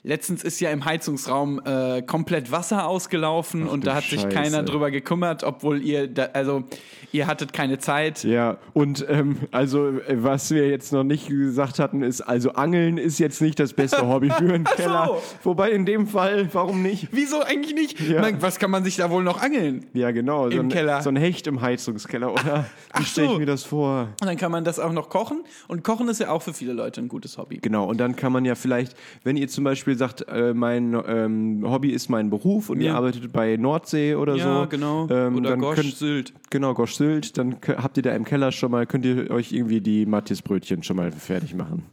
Letztens 0.06 0.44
ist 0.44 0.60
ja 0.60 0.70
im 0.70 0.84
Heizungsraum 0.84 1.62
äh, 1.64 2.02
komplett 2.02 2.52
Wasser 2.52 2.86
ausgelaufen 2.86 3.66
und 3.66 3.84
du 3.84 3.86
da 3.86 3.94
hat 3.94 4.04
sich 4.04 4.20
Scheiße. 4.20 4.28
keiner 4.36 4.62
drüber 4.62 4.90
gekümmert, 4.90 5.44
obwohl 5.44 5.80
ihr, 5.80 6.08
da, 6.08 6.24
also 6.34 6.64
ihr 7.10 7.26
hattet 7.26 7.54
keine 7.54 7.78
Zeit. 7.78 8.22
Ja, 8.22 8.58
und 8.74 9.06
ähm, 9.08 9.38
also 9.50 9.88
äh, 9.88 10.22
was 10.22 10.50
wir 10.50 10.68
jetzt 10.68 10.92
noch 10.92 11.04
nicht 11.04 11.28
gesagt 11.28 11.78
hatten, 11.78 12.02
ist, 12.02 12.20
also 12.20 12.52
Angeln 12.52 12.98
ist 12.98 13.18
jetzt 13.18 13.40
nicht 13.40 13.58
das 13.58 13.72
beste 13.72 14.06
Hobby 14.06 14.28
für 14.28 14.52
einen 14.52 14.64
Keller. 14.64 15.22
Wobei 15.42 15.70
in 15.70 15.86
dem 15.86 16.06
Fall, 16.06 16.50
warum 16.52 16.82
nicht? 16.82 17.08
Wieso 17.12 17.40
eigentlich 17.40 17.74
nicht? 17.74 18.00
Ja. 18.00 18.20
Man, 18.20 18.42
was 18.42 18.58
kann 18.58 18.70
man 18.70 18.84
sich 18.84 18.96
da 18.96 19.10
wohl 19.10 19.24
noch 19.24 19.40
angeln? 19.40 19.86
Ja, 19.94 20.10
genau. 20.10 20.50
So 20.50 20.58
Im 20.58 20.66
ein, 20.66 20.68
Keller. 20.68 21.00
So 21.00 21.08
ein 21.08 21.16
Hecht 21.16 21.46
im 21.46 21.62
Heizungskeller, 21.62 22.30
oder? 22.30 22.66
Wie 22.66 22.90
Ach 22.92 23.06
stelle 23.06 23.28
ich 23.28 23.32
so. 23.32 23.38
mir 23.38 23.46
das 23.46 23.64
vor? 23.64 24.08
Und 24.20 24.26
dann 24.26 24.36
kann 24.36 24.52
man 24.52 24.64
das 24.64 24.78
auch 24.78 24.92
noch 24.92 25.08
kochen. 25.08 25.44
Und 25.66 25.82
kochen 25.82 26.10
ist 26.10 26.20
ja 26.20 26.28
auch 26.28 26.42
für 26.42 26.52
viele 26.52 26.74
Leute 26.74 27.00
ein 27.00 27.08
gutes 27.08 27.38
Hobby. 27.38 27.60
Genau, 27.62 27.86
und 27.86 27.96
dann 27.96 28.16
kann 28.16 28.32
man 28.32 28.44
ja 28.44 28.54
vielleicht, 28.54 28.94
wenn 29.22 29.38
ihr 29.38 29.48
zum 29.48 29.64
Beispiel 29.64 29.93
sagt, 29.96 30.26
äh, 30.28 30.54
mein 30.54 30.96
ähm, 31.06 31.64
Hobby 31.64 31.90
ist 31.90 32.08
mein 32.08 32.30
Beruf 32.30 32.70
und 32.70 32.80
ihr 32.80 32.88
Ja. 32.88 32.94
arbeitet 32.96 33.32
bei 33.32 33.56
Nordsee 33.56 34.14
oder 34.14 34.34
Ja, 34.36 34.62
so. 34.62 34.68
genau. 34.68 35.08
ähm, 35.10 35.36
Oder 35.36 35.50
dann 35.50 35.60
Gosch, 35.60 35.76
könnt, 35.76 35.94
Sylt. 35.94 36.32
Genau, 36.50 36.74
Gosch 36.74 36.94
Sylt, 36.94 37.36
dann 37.38 37.56
habt 37.66 37.96
ihr 37.96 38.02
da 38.02 38.14
im 38.14 38.24
Keller 38.24 38.52
schon 38.52 38.70
mal, 38.70 38.86
könnt 38.86 39.04
ihr 39.04 39.30
euch 39.30 39.52
irgendwie 39.52 39.80
die 39.80 40.06
Matthias-Brötchen 40.06 40.82
schon 40.82 40.96
mal 40.96 41.10
fertig 41.12 41.54
machen. 41.54 41.84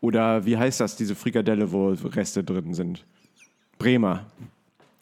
Oder 0.00 0.44
wie 0.46 0.56
heißt 0.56 0.80
das, 0.80 0.96
diese 0.96 1.14
Frikadelle, 1.14 1.70
wo 1.72 1.88
Reste 1.90 2.42
drin 2.42 2.74
sind? 2.74 3.04
Bremer. 3.78 4.26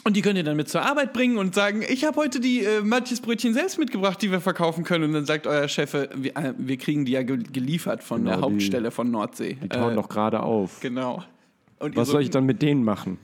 Und 0.04 0.16
die 0.16 0.22
könnt 0.22 0.38
ihr 0.38 0.44
dann 0.44 0.56
mit 0.56 0.68
zur 0.68 0.80
Arbeit 0.82 1.12
bringen 1.12 1.36
und 1.36 1.54
sagen, 1.54 1.82
ich 1.86 2.04
habe 2.06 2.16
heute 2.16 2.40
die 2.40 2.64
äh, 2.64 2.80
Matjesbrötchen 2.80 3.52
selbst 3.52 3.78
mitgebracht, 3.78 4.20
die 4.22 4.30
wir 4.30 4.40
verkaufen 4.40 4.82
können. 4.82 5.04
Und 5.04 5.12
dann 5.12 5.26
sagt 5.26 5.46
euer 5.46 5.68
Chef, 5.68 5.92
äh, 5.92 6.08
wir, 6.16 6.34
äh, 6.38 6.54
wir 6.56 6.78
kriegen 6.78 7.04
die 7.04 7.12
ja 7.12 7.22
ge 7.22 7.36
geliefert 7.52 8.02
von 8.02 8.24
der 8.24 8.36
Genau, 8.36 8.46
die- 8.48 8.54
Hauptstelle 8.54 8.90
von 8.90 9.10
Nordsee. 9.10 9.58
Die 9.62 9.68
tauen 9.68 9.92
Äh, 9.92 9.96
noch 9.96 10.08
gerade 10.08 10.42
auf. 10.42 10.80
Genau. 10.80 11.22
Und 11.80 11.96
Was 11.96 12.06
so, 12.08 12.12
soll 12.12 12.22
ich 12.22 12.30
dann 12.30 12.46
mit 12.46 12.62
denen 12.62 12.84
machen? 12.84 13.18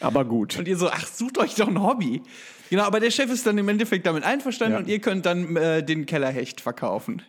Aber 0.00 0.24
gut. 0.24 0.56
Und 0.58 0.68
ihr 0.68 0.76
so, 0.76 0.88
ach, 0.88 1.06
sucht 1.06 1.38
euch 1.38 1.56
doch 1.56 1.66
ein 1.66 1.82
Hobby. 1.82 2.22
Genau, 2.70 2.84
aber 2.84 3.00
der 3.00 3.10
Chef 3.10 3.30
ist 3.32 3.46
dann 3.46 3.58
im 3.58 3.68
Endeffekt 3.68 4.06
damit 4.06 4.22
einverstanden 4.22 4.74
Ja. 4.74 4.78
und 4.78 4.88
ihr 4.88 5.00
könnt 5.00 5.26
dann 5.26 5.56
äh, 5.56 5.82
den 5.82 6.06
Kellerhecht 6.06 6.60
verkaufen. 6.60 7.22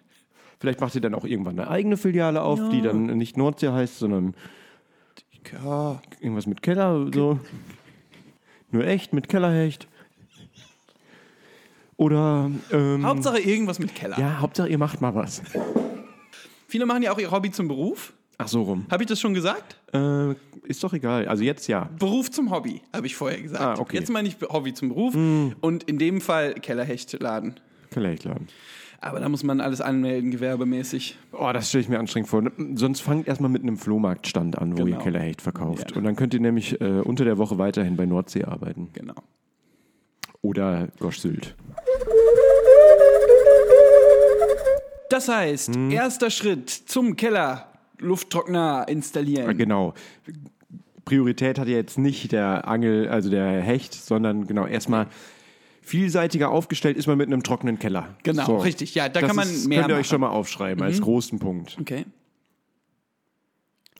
Vielleicht 0.60 0.80
macht 0.82 0.94
ihr 0.94 1.02
dann 1.02 1.16
auch 1.16 1.24
irgendwann 1.26 1.58
eine 1.60 1.70
eigene 1.70 1.98
Filiale 1.98 2.42
auf, 2.44 2.60
die 2.70 2.82
dann 2.82 3.06
nicht 3.18 3.38
Nordsee 3.38 3.70
heißt, 3.70 3.98
sondern 3.98 4.36
Ja. 5.64 6.02
irgendwas 6.20 6.46
mit 6.46 6.62
Keller, 6.62 7.08
so. 7.14 7.40
Nur 8.72 8.86
echt 8.86 9.14
mit 9.14 9.30
Kellerhecht. 9.30 9.88
Oder, 11.98 12.50
ähm, 12.72 13.06
Hauptsache 13.06 13.40
irgendwas 13.40 13.80
mit 13.80 13.94
Keller. 13.96 14.18
ja, 14.20 14.40
Hauptsache 14.40 14.70
ihr 14.70 14.78
macht 14.78 15.02
mal 15.02 15.16
was. 15.16 15.42
Viele 16.68 16.86
machen 16.86 17.02
ja 17.04 17.12
auch 17.12 17.20
ihr 17.20 17.32
Hobby 17.32 17.52
zum 17.52 17.68
Beruf. 17.68 18.14
Ach 18.42 18.48
so 18.48 18.62
rum. 18.64 18.86
Habe 18.90 19.04
ich 19.04 19.10
das 19.10 19.20
schon 19.20 19.34
gesagt? 19.34 19.76
Äh, 19.94 20.32
ist 20.64 20.82
doch 20.84 20.94
egal. 20.94 21.28
Also 21.28 21.44
jetzt 21.44 21.68
ja. 21.68 21.90
Beruf 22.00 22.32
zum 22.32 22.50
Hobby, 22.52 22.82
habe 22.96 23.06
ich 23.06 23.16
vorher 23.16 23.42
gesagt. 23.42 23.62
Ah, 23.62 23.74
okay. 23.82 23.98
Hm. 23.98 24.00
Jetzt 24.00 24.10
meine 24.10 24.28
ich 24.30 24.38
Hobby 24.42 24.74
zum 24.74 24.90
Beruf 24.90 25.14
und 25.14 25.84
in 25.84 25.98
dem 26.00 26.22
Fall 26.22 26.54
Kellerhechtladen. 26.54 27.60
Kellerhechtladen. 27.92 28.48
Aber 29.02 29.20
da 29.20 29.28
muss 29.30 29.44
man 29.44 29.60
alles 29.62 29.82
anmelden, 29.82 30.32
gewerbemäßig. 30.32 31.18
Oh, 31.34 31.50
das 31.54 31.70
stelle 31.70 31.82
ich 31.84 31.90
mir 31.90 32.00
anstrengend 32.00 32.30
vor. 32.30 32.44
Sonst 32.76 33.02
fangt 33.02 33.28
erstmal 33.28 33.50
mit 33.50 33.62
einem 33.64 33.78
Flohmarktstand 33.78 34.58
an, 34.58 34.78
wo 34.78 34.82
ihr 34.82 34.94
Genau. 34.94 35.04
Kellerhecht 35.04 35.42
verkauft. 35.42 35.92
Ja. 35.92 35.98
Und 35.98 36.04
dann 36.06 36.16
könnt 36.16 36.34
ihr 36.34 36.40
nämlich 36.40 36.80
äh, 36.82 37.02
unter 37.02 37.26
der 37.26 37.38
Woche 37.38 37.58
weiterhin 37.58 37.96
bei 37.98 38.06
Nordsee 38.06 38.46
arbeiten. 38.46 38.90
Genau. 38.94 39.16
Oder 40.42 40.88
Gosch 41.00 41.20
Sylt. 41.20 41.56
Das 45.10 45.28
heißt, 45.28 45.76
Hm. 45.76 45.92
erster 45.92 46.30
Schritt 46.30 46.70
zum 46.70 47.16
Keller. 47.16 47.69
Lufttrockner 48.00 48.86
installieren. 48.88 49.58
Genau. 49.58 49.94
Priorität 51.06 51.58
hat 51.60 51.68
ja 51.68 51.76
jetzt 51.76 51.98
nicht 51.98 52.32
der 52.32 52.68
Angel, 52.68 53.10
also 53.10 53.30
der 53.30 53.62
Hecht, 53.62 53.94
sondern 53.94 54.48
genau 54.48 54.66
erstmal 54.68 55.08
vielseitiger 55.82 56.52
aufgestellt 56.52 56.98
ist 56.98 57.08
man 57.08 57.18
mit 57.18 57.28
einem 57.28 57.42
trockenen 57.42 57.80
Keller. 57.80 58.16
Genau, 58.24 58.58
richtig. 58.58 58.94
Ja, 58.94 59.10
da 59.10 59.22
das 59.22 59.28
kann 59.28 59.36
man 59.36 59.50
ist, 59.50 59.68
mehr 59.68 59.80
Könnt 59.80 59.90
ihr 59.90 59.96
euch 59.96 60.02
machen. 60.02 60.10
schon 60.10 60.22
mal 60.22 60.30
aufschreiben 60.30 60.84
als 60.84 61.02
großen 61.02 61.40
Punkt. 61.40 61.78
Okay. 61.82 62.06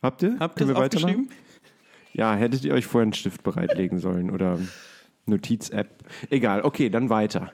Habt 0.04 0.22
ihr? 0.22 0.38
Habt 0.40 0.56
ihr 0.62 0.66
Können 0.66 0.70
das 0.70 0.78
wir 0.78 0.84
weitermachen? 0.84 1.10
aufgeschrieben? 1.16 1.30
Ja, 2.14 2.36
hättet 2.36 2.64
ihr 2.64 2.74
euch 2.74 2.86
vorher 2.86 3.04
einen 3.04 3.14
Stift 3.14 3.44
bereitlegen 3.44 4.00
sollen 4.00 4.30
oder 4.30 4.60
Notiz-App. 5.26 6.04
Egal, 6.30 6.62
okay, 6.62 6.90
dann 6.90 7.10
weiter. 7.10 7.52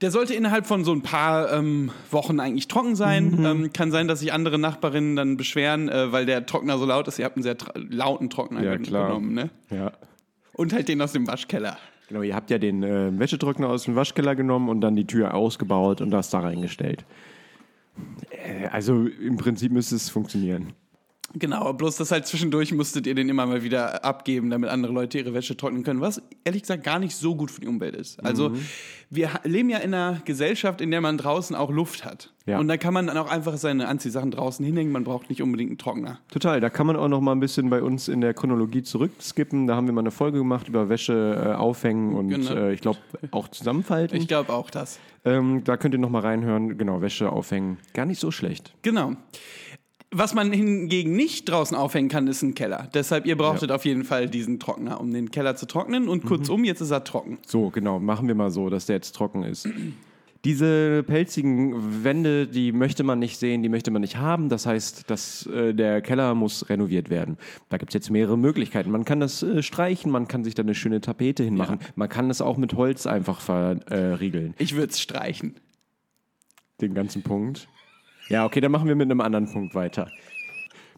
Der 0.00 0.10
sollte 0.10 0.34
innerhalb 0.34 0.66
von 0.66 0.84
so 0.84 0.92
ein 0.92 1.02
paar 1.02 1.52
ähm, 1.52 1.90
Wochen 2.10 2.40
eigentlich 2.40 2.68
trocken 2.68 2.96
sein. 2.96 3.30
Mhm. 3.30 3.46
Ähm, 3.46 3.72
kann 3.72 3.90
sein, 3.90 4.08
dass 4.08 4.20
sich 4.20 4.32
andere 4.32 4.58
Nachbarinnen 4.58 5.16
dann 5.16 5.36
beschweren, 5.36 5.88
äh, 5.88 6.12
weil 6.12 6.26
der 6.26 6.46
Trockner 6.46 6.78
so 6.78 6.84
laut 6.84 7.08
ist. 7.08 7.18
Ihr 7.18 7.24
habt 7.24 7.36
einen 7.36 7.42
sehr 7.42 7.56
lauten 7.74 8.28
Trockner 8.28 8.62
Ja, 8.62 8.76
genommen, 8.76 9.34
ne? 9.34 9.50
Ja. 9.70 9.92
Und 10.52 10.72
halt 10.72 10.88
den 10.88 11.00
aus 11.00 11.12
dem 11.12 11.26
Waschkeller. 11.26 11.78
Genau, 12.08 12.22
ihr 12.22 12.34
habt 12.34 12.50
ja 12.50 12.58
den 12.58 12.82
äh, 12.82 13.18
Wäschetrockner 13.18 13.68
aus 13.68 13.84
dem 13.84 13.96
Waschkeller 13.96 14.34
genommen 14.34 14.68
und 14.68 14.80
dann 14.80 14.94
die 14.94 15.06
Tür 15.06 15.34
ausgebaut 15.34 16.00
und 16.00 16.10
das 16.10 16.30
da 16.30 16.40
reingestellt. 16.40 17.04
Äh, 18.30 18.66
also 18.68 19.06
im 19.06 19.36
Prinzip 19.36 19.72
müsste 19.72 19.96
es 19.96 20.10
funktionieren. 20.10 20.74
Genau, 21.36 21.72
bloß 21.72 21.96
das 21.96 22.12
halt 22.12 22.26
zwischendurch 22.26 22.72
musstet 22.72 23.06
ihr 23.08 23.14
den 23.16 23.28
immer 23.28 23.44
mal 23.44 23.64
wieder 23.64 24.04
abgeben, 24.04 24.50
damit 24.50 24.70
andere 24.70 24.92
Leute 24.92 25.18
ihre 25.18 25.34
Wäsche 25.34 25.56
trocknen 25.56 25.82
können, 25.82 26.00
was 26.00 26.22
ehrlich 26.44 26.62
gesagt 26.62 26.84
gar 26.84 26.98
nicht 27.00 27.16
so 27.16 27.34
gut 27.34 27.50
für 27.50 27.60
die 27.60 27.66
Umwelt 27.66 27.96
ist. 27.96 28.24
Also 28.24 28.50
Mhm. 28.50 28.60
wir 29.10 29.30
leben 29.42 29.68
ja 29.68 29.78
in 29.78 29.92
einer 29.94 30.20
Gesellschaft, 30.24 30.80
in 30.80 30.92
der 30.92 31.00
man 31.00 31.18
draußen 31.18 31.56
auch 31.56 31.70
Luft 31.70 32.04
hat. 32.04 32.32
Ja. 32.46 32.58
Und 32.60 32.68
da 32.68 32.76
kann 32.76 32.94
man 32.94 33.06
dann 33.08 33.16
auch 33.16 33.28
einfach 33.30 33.56
seine 33.56 33.88
Anziehsachen 33.88 34.30
draußen 34.30 34.64
hinhängen, 34.64 34.92
man 34.92 35.02
braucht 35.02 35.28
nicht 35.28 35.42
unbedingt 35.42 35.70
einen 35.70 35.78
Trockner. 35.78 36.20
Total, 36.30 36.60
da 36.60 36.70
kann 36.70 36.86
man 36.86 36.94
auch 36.94 37.08
noch 37.08 37.20
mal 37.20 37.32
ein 37.32 37.40
bisschen 37.40 37.68
bei 37.68 37.82
uns 37.82 38.06
in 38.06 38.20
der 38.20 38.32
Chronologie 38.34 38.82
zurückskippen. 38.84 39.66
Da 39.66 39.74
haben 39.74 39.86
wir 39.86 39.92
mal 39.94 40.02
eine 40.02 40.10
Folge 40.12 40.38
gemacht 40.38 40.68
über 40.68 40.88
Wäsche 40.88 41.52
äh, 41.52 41.54
aufhängen 41.54 42.14
und 42.14 42.28
Genau. 42.28 42.54
äh, 42.54 42.74
ich 42.74 42.80
glaube 42.80 42.98
auch 43.32 43.48
zusammenfalten. 43.48 44.16
Ich 44.16 44.28
glaube 44.28 44.52
auch 44.52 44.70
das. 44.70 45.00
ähm, 45.24 45.62
da 45.64 45.76
könnt 45.78 45.94
ihr 45.94 45.98
noch 46.00 46.10
mal 46.10 46.20
reinhören. 46.20 46.76
Genau, 46.78 47.00
Wäsche 47.00 47.30
aufhängen. 47.32 47.78
Gar 47.94 48.06
nicht 48.06 48.20
so 48.20 48.30
schlecht. 48.30 48.74
Genau. 48.82 49.14
Was 50.16 50.32
man 50.32 50.52
hingegen 50.52 51.16
nicht 51.16 51.48
draußen 51.48 51.76
aufhängen 51.76 52.08
kann, 52.08 52.28
ist 52.28 52.40
ein 52.42 52.54
Keller. 52.54 52.88
Deshalb, 52.94 53.26
ihr 53.26 53.36
brauchtet 53.36 53.72
auf 53.72 53.84
jeden 53.84 54.04
Fall 54.04 54.28
diesen 54.28 54.60
Trockner, 54.60 55.00
um 55.00 55.12
den 55.12 55.32
Keller 55.32 55.56
zu 55.56 55.66
trocknen. 55.66 56.08
Und 56.08 56.24
kurzum, 56.24 56.62
jetzt 56.62 56.80
ist 56.80 56.92
er 56.92 57.02
trocken. 57.02 57.38
So, 57.44 57.70
genau, 57.70 57.98
machen 57.98 58.28
wir 58.28 58.36
mal 58.36 58.52
so, 58.52 58.70
dass 58.70 58.86
der 58.86 58.94
jetzt 58.94 59.16
trocken 59.16 59.42
ist. 59.42 59.68
Diese 60.44 61.02
pelzigen 61.02 62.04
Wände, 62.04 62.46
die 62.46 62.70
möchte 62.70 63.02
man 63.02 63.18
nicht 63.18 63.38
sehen, 63.38 63.64
die 63.64 63.68
möchte 63.68 63.90
man 63.90 64.02
nicht 64.02 64.16
haben. 64.16 64.48
Das 64.50 64.66
heißt, 64.66 65.10
dass, 65.10 65.46
äh, 65.46 65.74
der 65.74 66.00
Keller 66.00 66.36
muss 66.36 66.68
renoviert 66.68 67.10
werden. 67.10 67.36
Da 67.70 67.78
gibt 67.78 67.90
es 67.90 67.94
jetzt 67.94 68.10
mehrere 68.10 68.38
Möglichkeiten. 68.38 68.92
Man 68.92 69.04
kann 69.04 69.18
das 69.18 69.42
äh, 69.42 69.64
streichen, 69.64 70.12
man 70.12 70.28
kann 70.28 70.44
sich 70.44 70.54
da 70.54 70.62
eine 70.62 70.76
schöne 70.76 71.00
Tapete 71.00 71.42
hinmachen. 71.42 71.80
Man 71.96 72.08
kann 72.08 72.30
es 72.30 72.40
auch 72.40 72.56
mit 72.56 72.74
Holz 72.74 73.06
einfach 73.06 73.40
verriegeln. 73.40 74.54
Ich 74.58 74.76
würde 74.76 74.92
es 74.92 75.00
streichen. 75.00 75.56
Den 76.80 76.94
ganzen 76.94 77.22
Punkt. 77.22 77.66
Ja, 78.28 78.44
okay, 78.46 78.60
dann 78.60 78.72
machen 78.72 78.88
wir 78.88 78.94
mit 78.94 79.10
einem 79.10 79.20
anderen 79.20 79.50
Punkt 79.50 79.74
weiter. 79.74 80.10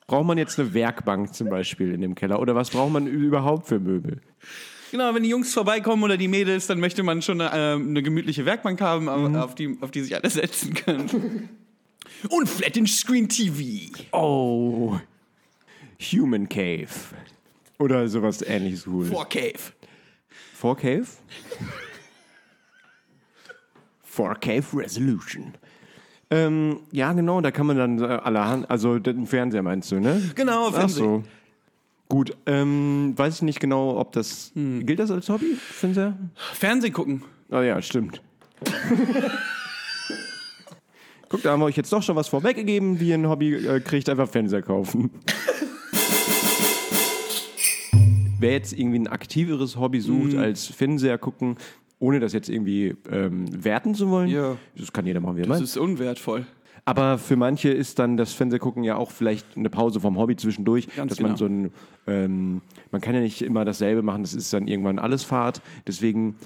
Braucht 0.06 0.26
man 0.26 0.38
jetzt 0.38 0.59
eine 0.61 0.73
Werkbank 0.73 1.35
zum 1.35 1.49
Beispiel 1.49 1.92
in 1.92 2.00
dem 2.00 2.14
Keller? 2.14 2.40
Oder 2.40 2.54
was 2.54 2.71
braucht 2.71 2.92
man 2.92 3.06
überhaupt 3.06 3.66
für 3.66 3.80
Möbel? 3.80 4.21
Genau, 4.92 5.12
wenn 5.14 5.25
die 5.25 5.28
Jungs 5.28 5.52
vorbeikommen 5.52 6.04
oder 6.04 6.16
die 6.16 6.28
Mädels, 6.28 6.68
dann 6.68 6.78
möchte 6.78 7.02
man 7.02 7.23
schon 7.23 7.40
eine, 7.40 7.50
ähm, 7.75 7.88
eine 7.88 8.02
gemütliche 8.02 8.47
Werkbank 8.47 8.80
haben, 8.80 9.09
aber 9.09 9.45
auf, 9.45 9.56
die, 9.56 9.76
auf 9.80 9.90
die 9.90 10.02
sich 10.02 10.14
alle 10.14 10.30
setzen 10.30 10.75
können. 10.75 11.49
Und 12.30 12.49
Flat 12.49 12.76
Screen 12.88 13.28
TV. 13.28 13.92
Oh, 14.12 14.97
Human 16.12 16.49
Cave. 16.49 16.88
Oder 17.78 18.09
sowas 18.09 18.42
ähnliches 18.42 18.87
cool. 18.87 19.06
For 19.06 19.28
Cave. 19.28 19.73
Four 20.54 20.76
Cave? 20.76 21.06
Four 24.02 24.35
Cave 24.37 24.64
Resolution. 24.73 25.54
Ähm, 26.30 26.80
ja, 26.90 27.12
genau, 27.12 27.40
da 27.40 27.50
kann 27.52 27.66
man 27.66 27.76
dann 27.76 28.00
äh, 28.00 28.04
allerhand, 28.04 28.68
also 28.71 28.99
den 28.99 29.26
Fernseher 29.26 29.62
meinst 29.62 29.92
du, 29.92 30.00
ne? 30.00 30.21
Genau, 30.35 30.68
Ach 30.68 30.75
Fernseher. 30.75 31.04
so. 31.04 31.23
Gut, 32.09 32.37
ähm, 32.47 33.12
weiß 33.16 33.37
ich 33.37 33.42
nicht 33.42 33.61
genau, 33.61 33.97
ob 33.99 34.12
das, 34.12 34.52
gilt 34.54 34.99
das 34.99 35.11
als 35.11 35.28
Hobby, 35.28 35.54
Fernseher? 35.56 36.16
Fernsehen 36.54 36.92
gucken. 36.92 37.23
Oh 37.50 37.61
ja, 37.61 37.80
stimmt. 37.83 38.21
Guck, 41.28 41.42
da 41.42 41.50
haben 41.50 41.61
wir 41.61 41.66
euch 41.66 41.76
jetzt 41.76 41.92
doch 41.92 42.02
schon 42.04 42.14
was 42.16 42.28
vorweggegeben, 42.28 43.00
wie 43.00 43.09
ihr 43.09 43.14
ein 43.18 43.28
Hobby 43.28 43.54
äh, 43.54 43.80
kriegt, 43.80 44.09
einfach 44.09 44.28
Fernseher 44.28 44.62
kaufen. 44.62 45.11
Wer 48.38 48.52
jetzt 48.52 48.73
irgendwie 48.73 48.99
ein 49.00 49.09
aktiveres 49.09 49.76
Hobby 49.76 50.00
sucht 50.00 50.35
Mhm. 50.35 50.38
als 50.38 50.66
Fernseher 50.66 51.18
gucken, 51.18 51.56
ohne 51.99 52.21
das 52.21 52.33
jetzt 52.33 52.49
irgendwie 52.49 52.95
ähm, 53.11 53.47
werten 53.65 53.95
zu 53.95 54.11
wollen, 54.11 54.29
Ja. 54.29 54.57
das 54.76 54.93
kann 54.93 55.07
jeder 55.07 55.21
machen, 55.21 55.37
wie 55.37 55.41
er 55.41 55.47
Das 55.47 55.57
meint. 55.59 55.62
ist 55.65 55.76
unwertvoll. 55.76 56.47
Aber 56.88 57.19
für 57.19 57.35
manche 57.37 57.71
ist 57.71 57.99
dann 57.99 58.17
das 58.17 58.33
Fernsehgucken 58.33 58.85
ja 58.85 58.97
auch 58.97 59.11
vielleicht 59.11 59.57
eine 59.57 59.69
Pause 59.71 59.99
vom 59.99 60.17
Hobby 60.19 60.37
zwischendurch, 60.37 60.87
Ganz 60.95 61.11
dass 61.11 61.21
man 61.21 61.35
genau. 61.35 61.38
so 61.38 61.47
ein, 61.47 61.71
ähm, 62.07 62.61
man 62.93 63.00
kann 63.00 63.15
ja 63.15 63.21
nicht 63.21 63.43
immer 63.43 63.65
dasselbe 63.65 64.03
machen, 64.03 64.23
das 64.23 64.35
ist 64.35 64.53
dann 64.53 64.69
irgendwann 64.69 65.00
alles 65.00 65.25
Fahrt. 65.25 65.62
Deswegen, 65.88 66.37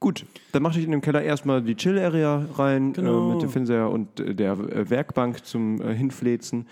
gut, 0.00 0.26
dann 0.50 0.64
mache 0.64 0.80
ich 0.80 0.84
in 0.84 0.90
dem 0.90 1.00
Keller 1.00 1.22
erstmal 1.22 1.62
die 1.62 1.76
Chill-Area 1.76 2.46
rein 2.56 2.92
Genau. 2.92 3.30
äh, 3.30 3.34
mit 3.34 3.42
dem 3.42 3.50
Fernseher 3.50 3.88
und 3.90 4.18
äh, 4.18 4.34
der 4.34 4.54
äh, 4.54 4.90
Werkbank 4.90 5.44
zum 5.44 5.80
äh, 5.80 5.94
Hinfläzen. 5.94 6.66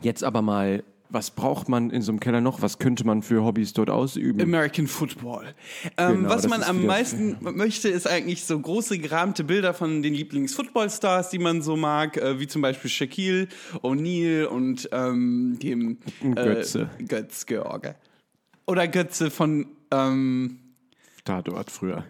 Jetzt 0.00 0.22
aber 0.22 0.42
mal, 0.42 0.84
was 1.12 1.30
braucht 1.30 1.68
man 1.68 1.90
in 1.90 2.02
so 2.02 2.10
einem 2.12 2.20
Keller 2.20 2.40
noch? 2.40 2.62
Was 2.62 2.78
könnte 2.78 3.04
man 3.04 3.22
für 3.22 3.44
Hobbys 3.44 3.72
dort 3.72 3.90
ausüben? 3.90 4.40
American 4.40 4.86
Football. 4.86 5.54
Ähm, 5.96 6.22
Genau, 6.22 6.28
was 6.28 6.48
man 6.48 6.62
am 6.62 6.86
meisten 6.86 7.36
möchte, 7.40 7.88
ist 7.88 8.06
eigentlich 8.08 8.44
so 8.44 8.58
große 8.58 8.98
gerahmte 8.98 9.44
Bilder 9.44 9.74
von 9.74 10.02
den 10.02 10.14
Lieblings-Football-Stars, 10.14 11.30
die 11.30 11.38
man 11.38 11.62
so 11.62 11.76
mag, 11.76 12.16
äh, 12.16 12.40
wie 12.40 12.46
zum 12.46 12.62
Beispiel 12.62 12.90
Shaquille 12.90 13.48
O'Neal 13.82 14.44
und 14.44 14.88
ähm, 14.92 15.58
dem 15.62 15.98
Götze. 16.34 16.90
Äh, 16.98 17.04
Götz 17.04 17.46
George. 17.46 17.94
Oder 18.66 18.88
Götze 18.88 19.30
von 19.30 19.66
ähm, 19.90 20.58
Tatort 21.24 21.70
früher. 21.70 22.04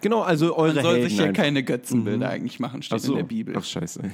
Genau, 0.00 0.22
also 0.22 0.56
eure 0.56 0.74
man 0.74 0.82
soll 0.82 0.94
Helden 0.94 1.08
sich 1.08 1.18
ja 1.18 1.24
einfach. 1.26 1.42
keine 1.42 1.62
Götzenbilder 1.62 2.28
eigentlich 2.28 2.58
machen, 2.58 2.82
steht 2.82 3.00
so. 3.00 3.12
in 3.12 3.18
der 3.18 3.24
Bibel. 3.24 3.54
Ach, 3.56 3.64
scheiße. 3.64 4.10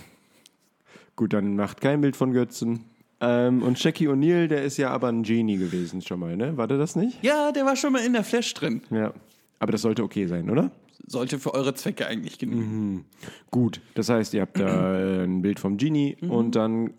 Gut, 1.14 1.32
dann 1.32 1.56
macht 1.56 1.80
kein 1.80 2.00
Bild 2.00 2.16
von 2.16 2.32
Götzen. 2.32 2.84
Ähm, 3.20 3.62
und 3.62 3.82
Jackie 3.82 4.08
O'Neill, 4.08 4.46
der 4.46 4.62
ist 4.64 4.76
ja 4.76 4.90
aber 4.90 5.08
ein 5.08 5.22
Genie 5.22 5.56
gewesen 5.56 6.02
schon 6.02 6.20
mal, 6.20 6.36
ne? 6.36 6.56
War 6.56 6.66
der 6.66 6.76
das 6.78 6.96
nicht? 6.96 7.22
Ja, 7.24 7.50
der 7.52 7.64
war 7.64 7.74
schon 7.76 7.92
mal 7.92 8.04
in 8.04 8.12
der 8.12 8.24
Flash 8.24 8.52
drin. 8.54 8.82
Ja. 8.90 9.14
Aber 9.58 9.72
das 9.72 9.80
sollte 9.82 10.02
okay 10.02 10.26
sein, 10.26 10.50
oder? 10.50 10.70
Sollte 11.06 11.38
für 11.38 11.54
eure 11.54 11.72
Zwecke 11.72 12.06
eigentlich 12.06 12.38
genügen. 12.38 13.04
Gut, 13.50 13.80
das 13.94 14.08
heißt, 14.08 14.34
ihr 14.34 14.42
habt 14.42 14.58
da 14.58 14.98
äh, 14.98 15.24
ein 15.24 15.40
Bild 15.40 15.60
vom 15.60 15.76
Genie 15.78 16.16
Mhm. 16.20 16.30
und 16.30 16.56
dann, 16.56 16.90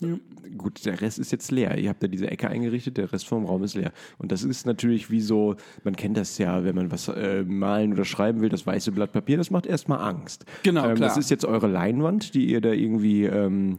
gut, 0.58 0.86
der 0.86 1.02
Rest 1.02 1.20
ist 1.20 1.32
jetzt 1.32 1.52
leer. 1.52 1.78
Ihr 1.78 1.90
habt 1.90 2.02
da 2.02 2.08
diese 2.08 2.32
Ecke 2.32 2.48
eingerichtet, 2.50 2.98
der 2.98 3.12
Rest 3.12 3.28
vom 3.28 3.46
Raum 3.46 3.64
ist 3.64 3.76
leer. 3.76 3.92
Und 4.18 4.32
das 4.32 4.44
ist 4.44 4.66
natürlich 4.66 5.12
wie 5.12 5.20
so, 5.22 5.56
man 5.84 5.96
kennt 5.96 6.16
das 6.18 6.38
ja, 6.38 6.64
wenn 6.64 6.74
man 6.76 6.90
was 6.90 7.10
äh, 7.10 7.44
malen 7.44 7.94
oder 7.94 8.06
schreiben 8.06 8.40
will, 8.42 8.50
das 8.50 8.66
weiße 8.66 8.92
Blatt 8.94 9.12
Papier, 9.12 9.38
das 9.38 9.52
macht 9.52 9.66
erstmal 9.68 10.00
Angst. 10.00 10.46
Genau, 10.64 10.88
ähm, 10.88 10.96
klar. 10.96 11.10
Das 11.10 11.18
ist 11.18 11.30
jetzt 11.30 11.46
eure 11.46 11.68
Leinwand, 11.68 12.34
die 12.34 12.46
ihr 12.50 12.62
da 12.62 12.72
irgendwie 12.72 13.26
ähm, 13.26 13.78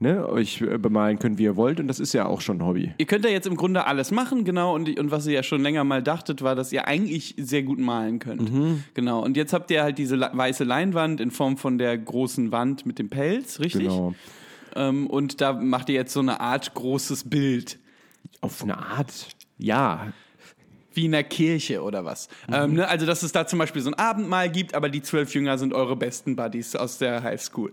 ne, 0.00 0.26
euch 0.28 0.60
äh, 0.62 0.78
bemalen 0.78 1.18
könnt, 1.18 1.38
wie 1.38 1.44
ihr 1.44 1.56
wollt. 1.56 1.78
Und 1.78 1.86
das 1.86 2.00
ist 2.00 2.12
ja 2.12 2.26
auch 2.26 2.40
schon 2.40 2.58
ein 2.58 2.66
Hobby. 2.66 2.92
Ihr 2.98 3.06
könnt 3.06 3.24
ja 3.24 3.30
jetzt 3.30 3.46
im 3.46 3.56
Grunde 3.56 3.86
alles 3.86 4.10
machen, 4.10 4.44
genau. 4.44 4.74
Und, 4.74 4.98
und 4.98 5.10
was 5.10 5.26
ihr 5.26 5.34
ja 5.34 5.42
schon 5.42 5.62
länger 5.62 5.84
mal 5.84 6.02
dachtet, 6.02 6.42
war, 6.42 6.54
dass 6.54 6.72
ihr 6.72 6.88
eigentlich 6.88 7.34
sehr 7.38 7.62
gut 7.62 7.78
malen 7.78 8.18
könnt. 8.18 8.52
Mhm. 8.52 8.82
Genau. 8.94 9.22
Und 9.22 9.36
jetzt 9.36 9.52
habt 9.52 9.70
ihr 9.70 9.82
halt 9.82 9.98
diese 9.98 10.18
weiße 10.18 10.64
Leinwand 10.64 11.20
in 11.20 11.30
Form 11.30 11.56
von 11.56 11.78
der 11.78 11.96
großen 11.96 12.50
Wand 12.50 12.86
mit 12.86 12.98
dem 12.98 13.10
Pelz, 13.10 13.60
richtig? 13.60 13.88
Genau. 13.88 14.14
Ähm, 14.74 15.06
und 15.06 15.40
da 15.40 15.52
macht 15.52 15.88
ihr 15.90 15.96
jetzt 15.96 16.12
so 16.12 16.20
eine 16.20 16.40
Art 16.40 16.74
großes 16.74 17.28
Bild. 17.28 17.78
Auf 18.40 18.62
eine 18.62 18.78
Art, 18.78 19.28
ja. 19.58 20.12
Wie 20.94 21.04
in 21.04 21.12
der 21.12 21.24
Kirche 21.24 21.82
oder 21.82 22.04
was. 22.04 22.28
Mhm. 22.48 22.54
Ähm, 22.54 22.72
ne? 22.74 22.88
Also, 22.88 23.04
dass 23.04 23.22
es 23.22 23.32
da 23.32 23.46
zum 23.46 23.58
Beispiel 23.58 23.82
so 23.82 23.90
ein 23.90 23.94
Abendmahl 23.94 24.50
gibt, 24.50 24.74
aber 24.74 24.88
die 24.88 25.02
zwölf 25.02 25.34
Jünger 25.34 25.58
sind 25.58 25.74
eure 25.74 25.94
besten 25.94 26.36
Buddies 26.36 26.74
aus 26.74 26.98
der 26.98 27.22
Highschool. 27.22 27.72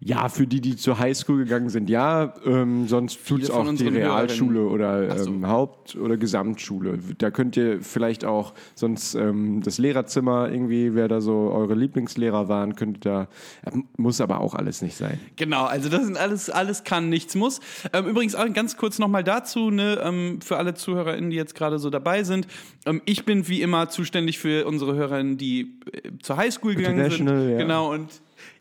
Ja, 0.00 0.28
für 0.28 0.46
die, 0.46 0.60
die 0.60 0.76
zur 0.76 1.00
Highschool 1.00 1.38
gegangen 1.38 1.70
sind, 1.70 1.90
ja. 1.90 2.32
Ähm, 2.44 2.86
sonst 2.86 3.26
tut's 3.26 3.48
von 3.50 3.68
auch 3.68 3.74
die 3.74 3.88
Realschule 3.88 4.62
oder 4.62 5.18
so. 5.18 5.30
ähm, 5.30 5.48
Haupt- 5.48 5.96
oder 5.96 6.16
Gesamtschule. 6.16 7.00
Da 7.18 7.32
könnt 7.32 7.56
ihr 7.56 7.82
vielleicht 7.82 8.24
auch 8.24 8.54
sonst 8.76 9.16
ähm, 9.16 9.60
das 9.60 9.78
Lehrerzimmer 9.78 10.50
irgendwie, 10.52 10.94
wer 10.94 11.08
da 11.08 11.20
so 11.20 11.50
eure 11.52 11.74
Lieblingslehrer 11.74 12.48
waren, 12.48 12.76
könnt 12.76 12.98
ihr 12.98 13.10
da. 13.10 13.22
äh, 13.66 13.76
Muss 13.96 14.20
aber 14.20 14.40
auch 14.40 14.54
alles 14.54 14.82
nicht 14.82 14.96
sein. 14.96 15.18
Genau, 15.34 15.64
also 15.64 15.88
das 15.88 16.04
sind 16.04 16.16
alles, 16.16 16.48
alles 16.48 16.84
kann, 16.84 17.08
nichts 17.08 17.34
muss. 17.34 17.60
Ähm, 17.92 18.06
übrigens 18.06 18.36
auch 18.36 18.50
ganz 18.52 18.76
kurz 18.76 19.00
nochmal 19.00 19.24
dazu, 19.24 19.72
ne, 19.72 19.98
ähm, 20.00 20.40
für 20.40 20.58
alle 20.58 20.74
ZuhörerInnen, 20.74 21.30
die 21.30 21.36
jetzt 21.36 21.56
gerade 21.56 21.80
so 21.80 21.90
dabei 21.90 22.22
sind. 22.22 22.46
Ähm, 22.86 23.02
ich 23.04 23.24
bin 23.24 23.48
wie 23.48 23.62
immer 23.62 23.88
zuständig 23.88 24.38
für 24.38 24.64
unsere 24.64 24.94
HörerInnen, 24.94 25.38
die 25.38 25.80
äh, 25.92 26.10
zur 26.22 26.36
Highschool 26.36 26.76
gegangen 26.76 26.98
sind. 27.10 27.20
International, 27.20 27.50
ja. 27.50 27.58
Genau, 27.58 27.92
und 27.92 28.08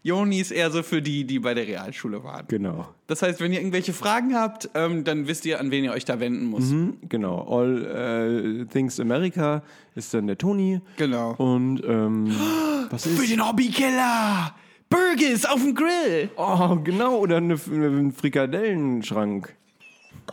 Joni 0.04 0.40
ist 0.40 0.52
eher 0.52 0.72
so 0.72 0.84
für 0.84 1.02
die, 1.02 1.26
die 1.26 1.40
bei 1.40 1.54
der 1.54 1.68
Realschule 1.68 2.24
waren. 2.24 2.46
Genau. 2.48 2.88
Das 3.08 3.22
heißt, 3.22 3.40
wenn 3.40 3.54
ihr 3.54 3.60
irgendwelche 3.60 3.94
Fragen 3.94 4.36
habt, 4.36 4.70
ähm, 4.76 5.04
dann 5.04 5.28
wisst 5.28 5.46
ihr, 5.46 5.60
an 5.60 5.72
wen 5.72 5.84
ihr 5.84 5.92
euch 5.92 6.06
da 6.06 6.20
wenden 6.20 6.46
muss. 6.46 6.74
Genau. 7.10 7.48
All 7.50 8.64
äh, 8.64 8.66
Things 8.66 9.00
America 9.00 9.64
ist 9.96 10.14
dann 10.14 10.28
der 10.28 10.38
Toni. 10.38 10.82
Genau. 10.98 11.34
Und 11.36 11.82
ähm, 11.86 12.28
was 12.90 13.04
Für 13.04 13.24
ist. 13.24 13.32
den 13.32 13.48
Hobbykiller! 13.48 14.54
Burgers 14.90 15.46
auf 15.46 15.62
dem 15.62 15.76
Grill! 15.76 16.30
Oh, 16.38 16.78
genau, 16.82 17.18
oder 17.18 17.38
eine, 17.38 17.56
ein 17.56 18.14
Frikadellenschrank. 18.14 19.54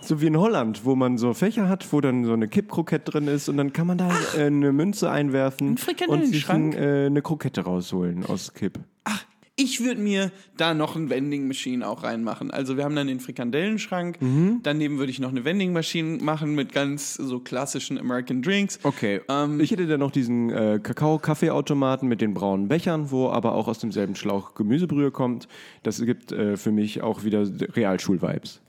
So 0.00 0.20
wie 0.20 0.26
in 0.26 0.36
Holland, 0.36 0.84
wo 0.84 0.94
man 0.94 1.18
so 1.18 1.34
Fächer 1.34 1.68
hat, 1.68 1.92
wo 1.92 2.00
dann 2.00 2.24
so 2.24 2.32
eine 2.32 2.48
Kippkrokette 2.48 3.10
drin 3.12 3.28
ist 3.28 3.48
und 3.48 3.56
dann 3.56 3.72
kann 3.72 3.86
man 3.86 3.98
da 3.98 4.10
äh, 4.36 4.46
eine 4.46 4.72
Münze 4.72 5.10
einwerfen 5.10 5.76
und 6.08 6.26
sich 6.26 6.48
ein, 6.48 6.72
äh, 6.72 7.06
eine 7.06 7.22
Krokette 7.22 7.62
rausholen 7.62 8.24
aus 8.26 8.52
Kipp. 8.52 8.78
Ach, 9.04 9.23
ich 9.56 9.84
würde 9.84 10.00
mir 10.00 10.32
da 10.56 10.74
noch 10.74 10.96
ein 10.96 11.10
Vending 11.10 11.46
Machine 11.46 11.86
auch 11.86 12.02
reinmachen. 12.02 12.50
Also 12.50 12.76
wir 12.76 12.84
haben 12.84 12.96
dann 12.96 13.06
den 13.06 13.20
Frikandellenschrank. 13.20 14.20
Mhm. 14.20 14.60
Daneben 14.64 14.98
würde 14.98 15.12
ich 15.12 15.20
noch 15.20 15.28
eine 15.28 15.44
Vending 15.44 15.72
Machine 15.72 16.18
machen 16.22 16.56
mit 16.56 16.72
ganz 16.72 17.14
so 17.14 17.38
klassischen 17.38 17.96
American 17.96 18.42
Drinks. 18.42 18.80
Okay. 18.82 19.20
Ähm, 19.28 19.60
ich 19.60 19.70
hätte 19.70 19.86
dann 19.86 20.00
noch 20.00 20.10
diesen 20.10 20.50
äh, 20.50 20.80
Kakao-Kaffeeautomaten 20.82 22.08
mit 22.08 22.20
den 22.20 22.34
braunen 22.34 22.66
Bechern, 22.66 23.12
wo 23.12 23.28
aber 23.28 23.54
auch 23.54 23.68
aus 23.68 23.78
demselben 23.78 24.16
Schlauch 24.16 24.54
Gemüsebrühe 24.54 25.12
kommt. 25.12 25.46
Das 25.84 26.00
gibt 26.00 26.32
äh, 26.32 26.56
für 26.56 26.72
mich 26.72 27.02
auch 27.02 27.22
wieder 27.22 27.46
Realschul-Vibes. 27.76 28.60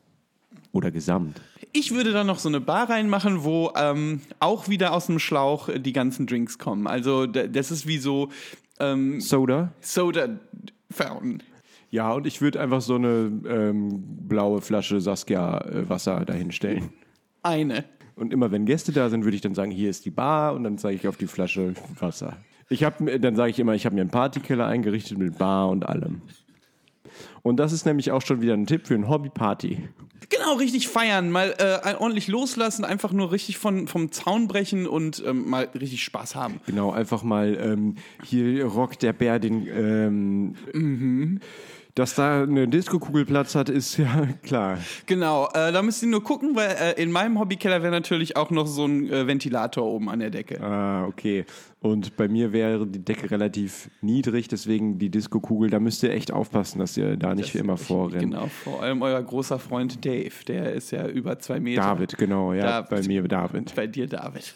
Oder 0.71 0.91
Gesamt. 0.91 1.41
Ich 1.71 1.93
würde 1.93 2.11
da 2.11 2.25
noch 2.25 2.37
so 2.37 2.49
eine 2.49 2.59
Bar 2.59 2.89
reinmachen, 2.89 3.43
wo 3.43 3.71
ähm, 3.77 4.19
auch 4.39 4.67
wieder 4.67 4.93
aus 4.93 5.07
dem 5.07 5.19
Schlauch 5.19 5.69
die 5.73 5.93
ganzen 5.93 6.27
Drinks 6.27 6.57
kommen. 6.57 6.85
Also 6.85 7.25
das 7.25 7.71
ist 7.71 7.87
wie 7.87 7.97
so 7.97 8.29
ähm, 8.79 9.21
Soda. 9.21 9.71
Soda 9.79 10.27
Fountain. 10.95 11.43
Ja, 11.91 12.11
und 12.13 12.25
ich 12.27 12.41
würde 12.41 12.59
einfach 12.59 12.81
so 12.81 12.95
eine 12.95 13.31
ähm, 13.47 14.03
blaue 14.27 14.61
Flasche 14.61 14.99
Saskia-Wasser 14.99 16.25
dahinstellen. 16.25 16.89
Eine. 17.43 17.85
Und 18.15 18.33
immer 18.33 18.51
wenn 18.51 18.65
Gäste 18.65 18.91
da 18.91 19.09
sind, 19.09 19.23
würde 19.23 19.35
ich 19.35 19.41
dann 19.41 19.53
sagen, 19.55 19.71
hier 19.71 19.89
ist 19.89 20.05
die 20.05 20.09
Bar 20.09 20.53
und 20.55 20.63
dann 20.63 20.77
zeige 20.77 20.95
ich 20.95 21.07
auf 21.07 21.17
die 21.17 21.27
Flasche 21.27 21.73
Wasser. 21.99 22.37
Ich 22.69 22.83
hab, 22.83 22.99
mir- 23.01 23.19
dann 23.19 23.35
sage 23.35 23.51
ich 23.51 23.59
immer, 23.59 23.75
ich 23.75 23.85
habe 23.85 23.93
mir 23.95 24.01
einen 24.01 24.09
Partykeller 24.09 24.65
eingerichtet 24.65 25.17
mit 25.17 25.37
Bar 25.37 25.69
und 25.69 25.85
allem. 25.85 26.21
Und 27.43 27.57
das 27.57 27.71
ist 27.71 27.85
nämlich 27.85 28.11
auch 28.11 28.21
schon 28.21 28.41
wieder 28.41 28.53
ein 28.53 28.65
Tipp 28.65 28.87
für 28.87 28.95
eine 28.95 29.07
Hobbyparty. 29.07 29.89
Genau, 30.29 30.53
richtig 30.53 30.87
feiern, 30.87 31.29
mal 31.29 31.53
äh, 31.59 31.93
ordentlich 31.95 32.27
loslassen, 32.27 32.83
einfach 32.83 33.11
nur 33.11 33.31
richtig 33.31 33.57
von, 33.57 33.87
vom 33.87 34.11
Zaun 34.11 34.47
brechen 34.47 34.87
und 34.87 35.23
ähm, 35.25 35.49
mal 35.49 35.69
richtig 35.75 36.03
Spaß 36.03 36.35
haben. 36.35 36.59
Genau, 36.65 36.91
einfach 36.91 37.21
mal 37.21 37.57
ähm, 37.61 37.95
hier 38.23 38.65
rockt 38.65 39.03
der 39.03 39.13
Bär 39.13 39.39
den. 39.39 39.67
Ähm, 39.67 40.55
Mhm. 40.73 41.39
Dass 41.95 42.13
da 42.13 42.43
eine 42.43 42.67
Disco-Kugel 42.67 43.23
Platz 43.25 43.55
hat, 43.55 43.69
ist 43.69 43.95
ja 43.95 44.27
klar. 44.43 44.77
Genau, 45.05 45.47
äh, 45.53 45.71
da 45.71 45.81
müsst 45.81 46.03
ihr 46.03 46.09
nur 46.09 46.21
gucken, 46.21 46.53
weil 46.53 46.75
äh, 46.77 47.01
in 47.01 47.09
meinem 47.09 47.39
Hobbykeller 47.39 47.81
wäre 47.83 47.91
natürlich 47.91 48.35
auch 48.35 48.51
noch 48.51 48.67
so 48.67 48.85
ein 48.85 49.09
äh, 49.09 49.25
Ventilator 49.27 49.85
oben 49.85 50.09
an 50.09 50.19
der 50.19 50.29
Decke. 50.29 50.61
Ah, 50.61 51.05
okay. 51.05 51.45
Und 51.79 52.17
bei 52.17 52.27
mir 52.27 52.51
wäre 52.51 52.85
die 52.85 52.99
Decke 52.99 53.31
relativ 53.31 53.89
niedrig, 54.01 54.49
deswegen 54.49 54.99
die 54.99 55.09
Disco-Kugel, 55.09 55.69
da 55.69 55.79
müsst 55.79 56.03
ihr 56.03 56.11
echt 56.11 56.33
aufpassen, 56.33 56.79
dass 56.79 56.97
ihr 56.97 57.15
da 57.15 57.33
nicht 57.33 57.51
für 57.51 57.59
immer 57.59 57.77
vorrennt. 57.77 58.23
Genau, 58.23 58.47
vor 58.47 58.83
allem 58.83 59.01
euer 59.01 59.23
großer 59.23 59.57
Freund 59.57 60.03
Dave, 60.03 60.33
der 60.47 60.73
ist 60.73 60.91
ja 60.91 61.07
über 61.07 61.39
zwei 61.39 61.61
Meter. 61.61 61.81
David, 61.81 62.17
genau, 62.17 62.51
ja, 62.51 62.81
David. 62.81 62.89
bei 62.89 63.07
mir 63.07 63.23
David. 63.23 63.73
Bei 63.73 63.87
dir, 63.87 64.07
David. 64.07 64.53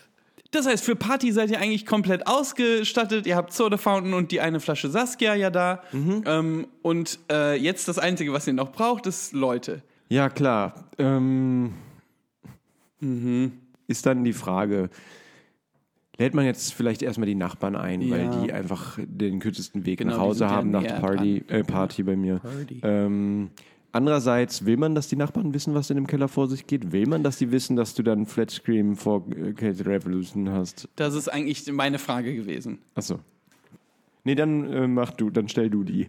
Das 0.52 0.66
heißt, 0.66 0.84
für 0.84 0.96
Party 0.96 1.32
seid 1.32 1.52
ihr 1.52 1.60
eigentlich 1.60 1.86
komplett 1.86 2.26
ausgestattet. 2.28 3.28
Ihr 3.28 3.36
habt 3.36 3.54
Soda 3.54 3.78
Fountain 3.78 4.14
und 4.16 4.32
die 4.32 4.42
eine 4.42 4.60
Flasche 4.60 4.90
Saskia 4.90 5.36
ja 5.36 5.50
da. 5.52 5.84
Mhm. 5.92 6.24
Ähm, 6.26 6.68
und 6.82 7.20
äh, 7.32 7.56
jetzt 7.56 7.88
das 7.88 8.00
Einzige, 8.00 8.34
was 8.34 8.48
ihr 8.48 8.54
noch 8.54 8.72
braucht, 8.72 9.06
ist 9.06 9.34
Leute. 9.34 9.84
Ja, 10.10 10.30
klar. 10.30 10.90
Ähm, 10.98 11.74
Mhm. 13.02 13.54
Ist 13.88 14.06
dann 14.06 14.24
die 14.24 14.34
Frage, 14.34 14.90
lädt 16.18 16.34
man 16.34 16.46
jetzt 16.46 16.74
vielleicht 16.74 17.02
erstmal 17.02 17.28
die 17.28 17.36
Nachbarn 17.36 17.76
ein, 17.76 18.02
Ja. 18.02 18.12
weil 18.18 18.42
die 18.44 18.52
einfach 18.54 19.00
den 19.02 19.40
kürzesten 19.40 19.86
Weg 19.86 20.00
Genau, 20.00 20.12
nach 20.16 20.20
Hause 20.20 20.50
haben 20.50 20.70
nach 20.72 20.84
der 20.84 21.00
Party, 21.00 21.44
äh, 21.48 21.64
Party 21.64 22.04
bei 22.04 22.16
mir. 22.18 22.40
Party. 22.40 22.82
Ähm, 22.84 23.52
andererseits, 23.92 24.66
will 24.66 24.78
man, 24.78 24.96
dass 24.96 25.08
die 25.08 25.16
Nachbarn 25.16 25.54
wissen, 25.54 25.74
was 25.74 25.90
in 25.90 25.96
dem 25.96 26.08
Keller 26.08 26.28
vor 26.28 26.48
sich 26.48 26.68
geht? 26.68 26.92
Will 26.92 27.08
man, 27.08 27.24
dass 27.24 27.38
die 27.38 27.52
wissen, 27.52 27.76
dass 27.76 27.94
du 27.94 28.04
dann 28.04 28.26
Flat 28.26 28.52
Scream 28.52 28.96
vor 28.96 29.26
äh, 29.36 29.54
Kate 29.54 29.86
Revolution 29.86 30.50
hast? 30.50 30.88
Das 30.96 31.14
ist 31.14 31.28
eigentlich 31.28 31.72
meine 31.72 32.00
Frage 32.00 32.36
gewesen. 32.36 32.80
Achso. 32.96 33.20
Nee, 34.24 34.36
dann 34.36 34.72
äh, 34.72 34.88
mach 34.88 35.12
du, 35.12 35.30
dann 35.30 35.48
stell 35.48 35.70
du 35.70 35.84
die. 35.84 36.08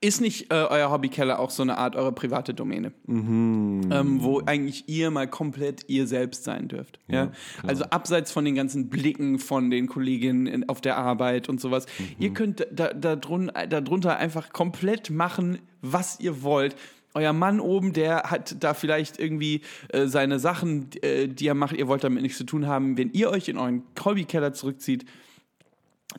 Ist 0.00 0.20
nicht 0.20 0.52
äh, 0.52 0.56
euer 0.68 0.90
Hobbykeller 0.90 1.38
auch 1.38 1.48
so 1.48 1.62
eine 1.62 1.78
Art 1.78 1.96
eure 1.96 2.12
private 2.12 2.52
Domäne? 2.52 2.92
Mhm. 3.06 3.88
Ähm, 3.90 4.22
wo 4.22 4.42
eigentlich 4.44 4.86
ihr 4.86 5.10
mal 5.10 5.26
komplett 5.26 5.88
ihr 5.88 6.06
selbst 6.06 6.44
sein 6.44 6.68
dürft. 6.68 7.00
Ja, 7.08 7.32
Also 7.62 7.84
abseits 7.84 8.30
von 8.30 8.44
den 8.44 8.54
ganzen 8.54 8.90
Blicken 8.90 9.38
von 9.38 9.70
den 9.70 9.86
Kolleginnen 9.86 10.46
in, 10.46 10.68
auf 10.68 10.82
der 10.82 10.98
Arbeit 10.98 11.48
und 11.48 11.58
sowas. 11.58 11.86
Mhm. 11.98 12.04
Ihr 12.18 12.30
könnt 12.34 12.66
da, 12.70 12.92
da, 12.92 13.16
drun, 13.16 13.50
da 13.68 13.80
drunter 13.80 14.18
einfach 14.18 14.52
komplett 14.52 15.08
machen, 15.08 15.58
was 15.80 16.20
ihr 16.20 16.42
wollt. 16.42 16.76
Euer 17.14 17.32
Mann 17.32 17.60
oben, 17.60 17.92
der 17.92 18.24
hat 18.24 18.62
da 18.62 18.74
vielleicht 18.74 19.18
irgendwie 19.18 19.62
äh, 19.88 20.06
seine 20.06 20.38
Sachen, 20.38 20.90
äh, 21.00 21.28
die 21.28 21.46
er 21.46 21.54
macht, 21.54 21.76
ihr 21.76 21.88
wollt 21.88 22.04
damit 22.04 22.22
nichts 22.22 22.36
zu 22.36 22.44
tun 22.44 22.66
haben. 22.66 22.98
Wenn 22.98 23.10
ihr 23.12 23.30
euch 23.30 23.48
in 23.48 23.56
euren 23.56 23.84
Hobbykeller 24.04 24.52
zurückzieht, 24.52 25.06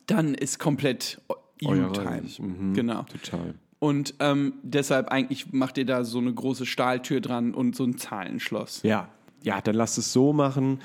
dann 0.07 0.33
ist 0.33 0.57
komplett 0.57 1.21
Euer 1.63 1.75
You-Time. 1.75 2.09
Reich, 2.09 2.39
mhm. 2.39 2.73
Genau. 2.73 3.03
Total. 3.03 3.55
Und 3.85 4.15
ähm, 4.19 4.53
deshalb 4.63 5.09
eigentlich 5.09 5.53
macht 5.53 5.77
ihr 5.77 5.85
da 5.85 6.03
so 6.03 6.17
eine 6.17 6.33
große 6.33 6.65
Stahltür 6.65 7.21
dran 7.21 7.53
und 7.53 7.75
so 7.75 7.83
ein 7.83 7.97
Zahlenschloss. 7.97 8.81
Ja, 8.83 9.09
ja, 9.43 9.61
dann 9.61 9.75
lasst 9.75 9.97
es 9.99 10.11
so 10.11 10.33
machen. 10.33 10.79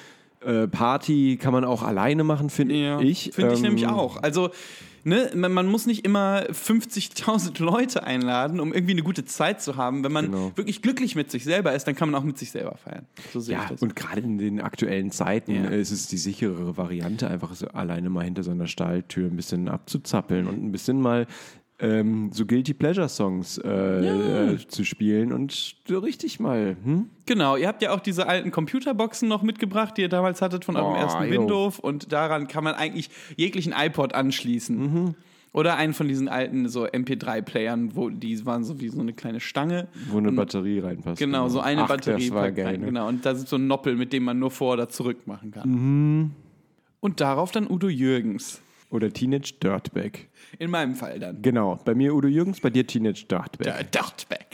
Äh, 0.45 0.69
Party 0.69 1.38
kann 1.40 1.52
man 1.52 1.64
auch 1.64 1.83
alleine 1.83 2.25
machen, 2.25 2.50
finde 2.50 3.00
ich. 3.02 3.30
Finde 3.33 3.52
ich 3.52 3.59
Ähm, 3.59 3.62
nämlich 3.62 3.87
auch. 3.87 4.23
Also, 4.23 4.50
ne, 5.04 5.30
man, 5.35 5.66
muss 5.66 5.87
nicht 5.87 6.04
immer 6.04 6.45
50.000 6.50 7.62
Leute 7.62 8.04
einladen, 8.04 8.61
um 8.61 8.73
irgendwie 8.75 8.92
eine 8.92 9.02
gute 9.02 9.25
Zeit 9.25 9.62
zu 9.62 9.76
haben. 9.76 10.04
Wenn 10.04 10.12
man 10.12 10.26
Genau. 10.26 10.52
wirklich 10.57 10.83
glücklich 10.83 11.14
mit 11.16 11.30
sich 11.30 11.45
selber 11.45 11.75
ist, 11.75 11.85
dann 11.87 11.95
kann 11.95 12.11
man 12.11 12.21
auch 12.21 12.25
mit 12.25 12.37
sich 12.38 12.50
selber 12.50 12.76
feiern. 12.76 13.07
So 13.33 13.40
sehe 13.40 13.54
Ja, 13.57 13.62
ich 13.64 13.69
das. 13.71 13.83
und 13.83 13.97
gerade 13.97 14.21
in 14.21 14.37
den 14.38 14.61
aktuellen 14.61 15.11
Zeiten 15.11 15.54
Ja. 15.64 15.71
ist 15.71 15.90
es 15.90 16.07
die 16.09 16.19
sicherere 16.19 16.76
Variante, 16.76 17.28
einfach 17.28 17.54
so 17.54 17.69
alleine 17.69 18.11
mal 18.11 18.25
hinter 18.25 18.42
so 18.42 18.50
einer 18.50 18.66
Stahltür 18.66 19.26
ein 19.28 19.37
bisschen 19.37 19.69
abzuzappeln 19.69 20.47
und 20.47 20.62
ein 20.62 20.73
bisschen 20.73 21.00
mal 21.00 21.26
ähm, 21.81 22.31
so 22.33 22.47
Guilty 22.47 22.75
Pleasure 22.75 23.09
Songs 23.09 23.59
äh, 23.59 23.69
äh, 24.55 24.59
zu 24.69 24.85
spielen 24.85 25.33
und 25.33 25.77
so 25.87 25.99
richtig 25.99 26.41
mal. 26.41 26.77
Hm? 26.85 27.07
Genau, 27.27 27.57
ihr 27.57 27.69
habt 27.69 27.83
ja 27.83 27.93
auch 27.93 28.01
diese 28.01 28.27
alten 28.29 28.51
Computerboxen 28.51 29.29
noch 29.29 29.43
mitgebracht, 29.43 29.97
die 29.97 30.03
ihr 30.03 30.09
damals 30.09 30.43
hattet 30.43 30.64
von 30.64 30.77
eurem 30.77 30.93
Oh, 30.95 30.97
ersten 30.97 31.25
jo. 31.25 31.31
Windows 31.40 31.79
und 31.79 32.12
daran 32.12 32.49
kann 32.49 32.64
man 32.64 32.75
eigentlich 32.75 33.11
jeglichen 33.37 33.73
iPod 33.77 34.14
anschließen. 34.14 34.79
Mhm. 34.79 35.14
Oder 35.53 35.77
einen 35.77 35.95
von 35.95 36.07
diesen 36.07 36.29
alten 36.29 36.69
so 36.69 36.87
MP3-Playern, 36.87 37.97
wo 37.97 38.09
die 38.09 38.47
waren 38.47 38.62
so 38.62 38.81
wie 38.81 38.88
so 38.88 39.01
eine 39.01 39.12
kleine 39.12 39.40
Stange. 39.40 39.88
Wo 40.09 40.19
eine 40.19 40.31
Batterie 40.31 40.79
reinpasst. 40.79 41.19
Genau, 41.19 41.49
so 41.49 41.59
eine 41.59 41.83
Ach, 41.85 41.88
Batterie. 41.88 42.29
Das 42.29 42.35
war 42.37 42.53
geil. 42.53 42.66
rein, 42.66 42.81
Ne? 42.81 42.87
Genau, 42.87 43.09
und 43.09 43.27
da 43.27 43.33
ist 43.33 43.49
so 43.49 43.57
ein 43.57 43.66
Noppel, 43.66 43.97
mit 43.97 44.12
dem 44.12 44.23
man 44.23 44.38
nur 44.38 44.53
vor- 44.53 44.75
oder 44.75 44.88
zurück 44.88 45.27
machen 45.27 45.51
kann. 45.51 45.69
Mhm. 45.69 46.31
Und 47.01 47.21
darauf 47.21 47.51
dann 47.51 47.69
Udo 47.69 47.88
Jürgens. 47.88 48.61
Oder 48.90 49.12
Teenage 49.12 49.55
Dirtbag. 49.62 50.26
In 50.59 50.70
meinem 50.70 50.96
Fall 50.96 51.18
dann. 51.20 51.40
Genau, 51.42 51.79
bei 51.85 51.94
mir 51.94 52.14
Udo 52.14 52.29
Jürgens, 52.29 52.61
bei 52.61 52.70
dir 52.70 52.87
Teenage 52.87 53.24
Dirtbag. 53.29 53.62
Der 53.62 53.85
Dirtbag. 53.85 54.46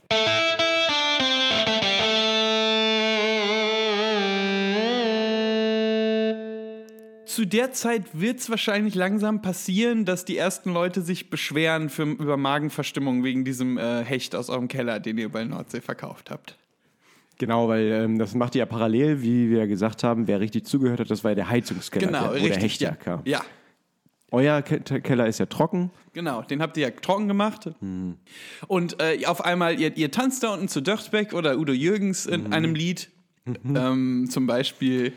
Zu 7.36 7.44
der 7.44 7.72
Zeit 7.72 8.04
wird 8.14 8.38
es 8.38 8.48
wahrscheinlich 8.48 8.94
langsam 8.94 9.42
passieren, 9.42 10.06
dass 10.06 10.24
die 10.24 10.38
ersten 10.38 10.72
Leute 10.72 11.02
sich 11.02 11.28
beschweren 11.28 11.90
für, 11.90 12.04
über 12.04 12.38
Magenverstimmung 12.38 13.24
wegen 13.24 13.44
diesem 13.44 13.76
äh, 13.76 14.04
Hecht 14.04 14.34
aus 14.34 14.48
eurem 14.48 14.68
Keller, 14.68 15.00
den 15.00 15.18
ihr 15.18 15.28
bei 15.30 15.44
Nordsee 15.44 15.82
verkauft 15.82 16.30
habt. 16.30 16.56
Genau, 17.38 17.68
weil 17.68 17.88
ähm, 17.92 18.18
das 18.18 18.34
macht 18.34 18.54
ihr 18.54 18.60
ja 18.60 18.66
parallel, 18.66 19.20
wie 19.20 19.50
wir 19.50 19.66
gesagt 19.66 20.02
haben. 20.02 20.26
Wer 20.26 20.40
richtig 20.40 20.64
zugehört 20.64 21.00
hat, 21.00 21.10
das 21.10 21.24
war 21.24 21.32
ja 21.32 21.34
der 21.34 21.50
Heizungskeller, 21.50 22.06
Genau, 22.06 22.20
der, 22.20 22.30
wo 22.30 22.34
der 22.34 22.42
richtig. 22.44 22.62
Hecht 22.62 22.80
ja. 22.80 22.88
herkam. 22.90 23.20
ja, 23.26 23.44
Euer 24.32 24.60
Ke 24.62 24.80
Keller 24.80 25.26
ist 25.28 25.38
ja 25.38 25.46
trocken. 25.46 25.90
Genau, 26.12 26.42
den 26.42 26.60
habt 26.60 26.76
ihr 26.76 26.88
ja 26.88 26.90
trocken 26.90 27.28
gemacht. 27.28 27.70
Hm. 27.80 28.16
Und 28.66 29.00
äh, 29.00 29.24
auf 29.26 29.44
einmal, 29.44 29.78
ihr, 29.78 29.96
ihr 29.96 30.10
tanzt 30.10 30.42
da 30.42 30.52
unten 30.54 30.68
zu 30.68 30.80
Dörtbeck 30.80 31.32
oder 31.32 31.58
Udo 31.58 31.72
Jürgens 31.72 32.26
in 32.26 32.44
Mhm. 32.44 32.52
einem 32.52 32.74
Lied. 32.74 33.10
Ähm, 33.64 34.26
zum 34.28 34.46
Beispiel, 34.48 35.12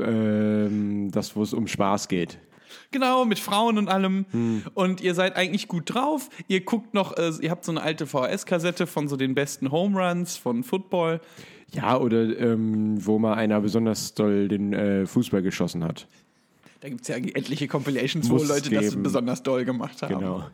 Ähm, 0.00 1.10
das, 1.12 1.36
wo 1.36 1.42
es 1.42 1.52
um 1.52 1.66
Spaß 1.66 2.08
geht. 2.08 2.38
genau, 2.90 3.24
mit 3.24 3.38
Frauen 3.38 3.78
und 3.78 3.88
allem. 3.88 4.24
Hm. 4.32 4.62
Und 4.74 5.00
ihr 5.00 5.14
seid 5.14 5.36
eigentlich 5.36 5.68
gut 5.68 5.94
drauf. 5.94 6.28
Ihr 6.48 6.60
guckt 6.64 6.94
noch, 6.94 7.16
äh, 7.16 7.30
ihr 7.40 7.50
habt 7.50 7.64
so 7.64 7.70
eine 7.72 7.82
alte 7.82 8.06
VHS-Kassette 8.06 8.86
von 8.86 9.08
so 9.08 9.16
den 9.16 9.34
besten 9.34 9.70
Home 9.70 9.98
Runs 9.98 10.36
von 10.36 10.64
Football. 10.64 11.20
Ja, 11.72 11.96
oder 11.98 12.36
ähm, 12.38 12.96
wo 13.04 13.18
mal 13.18 13.34
einer 13.34 13.60
besonders 13.60 14.14
doll 14.14 14.48
den 14.48 14.72
äh, 14.72 15.06
Fußball 15.06 15.42
geschossen 15.42 15.84
hat. 15.84 16.06
Da 16.82 16.88
gibt 16.88 17.02
es 17.02 17.08
ja 17.08 17.16
etliche 17.16 17.68
Compilations, 17.68 18.28
wo 18.28 18.34
Muss 18.34 18.42
es 18.42 18.48
Leute 18.48 18.70
das 18.70 18.96
besonders 19.00 19.42
doll 19.42 19.64
gemacht 19.64 20.02
haben. 20.02 20.18
Genau. 20.18 20.44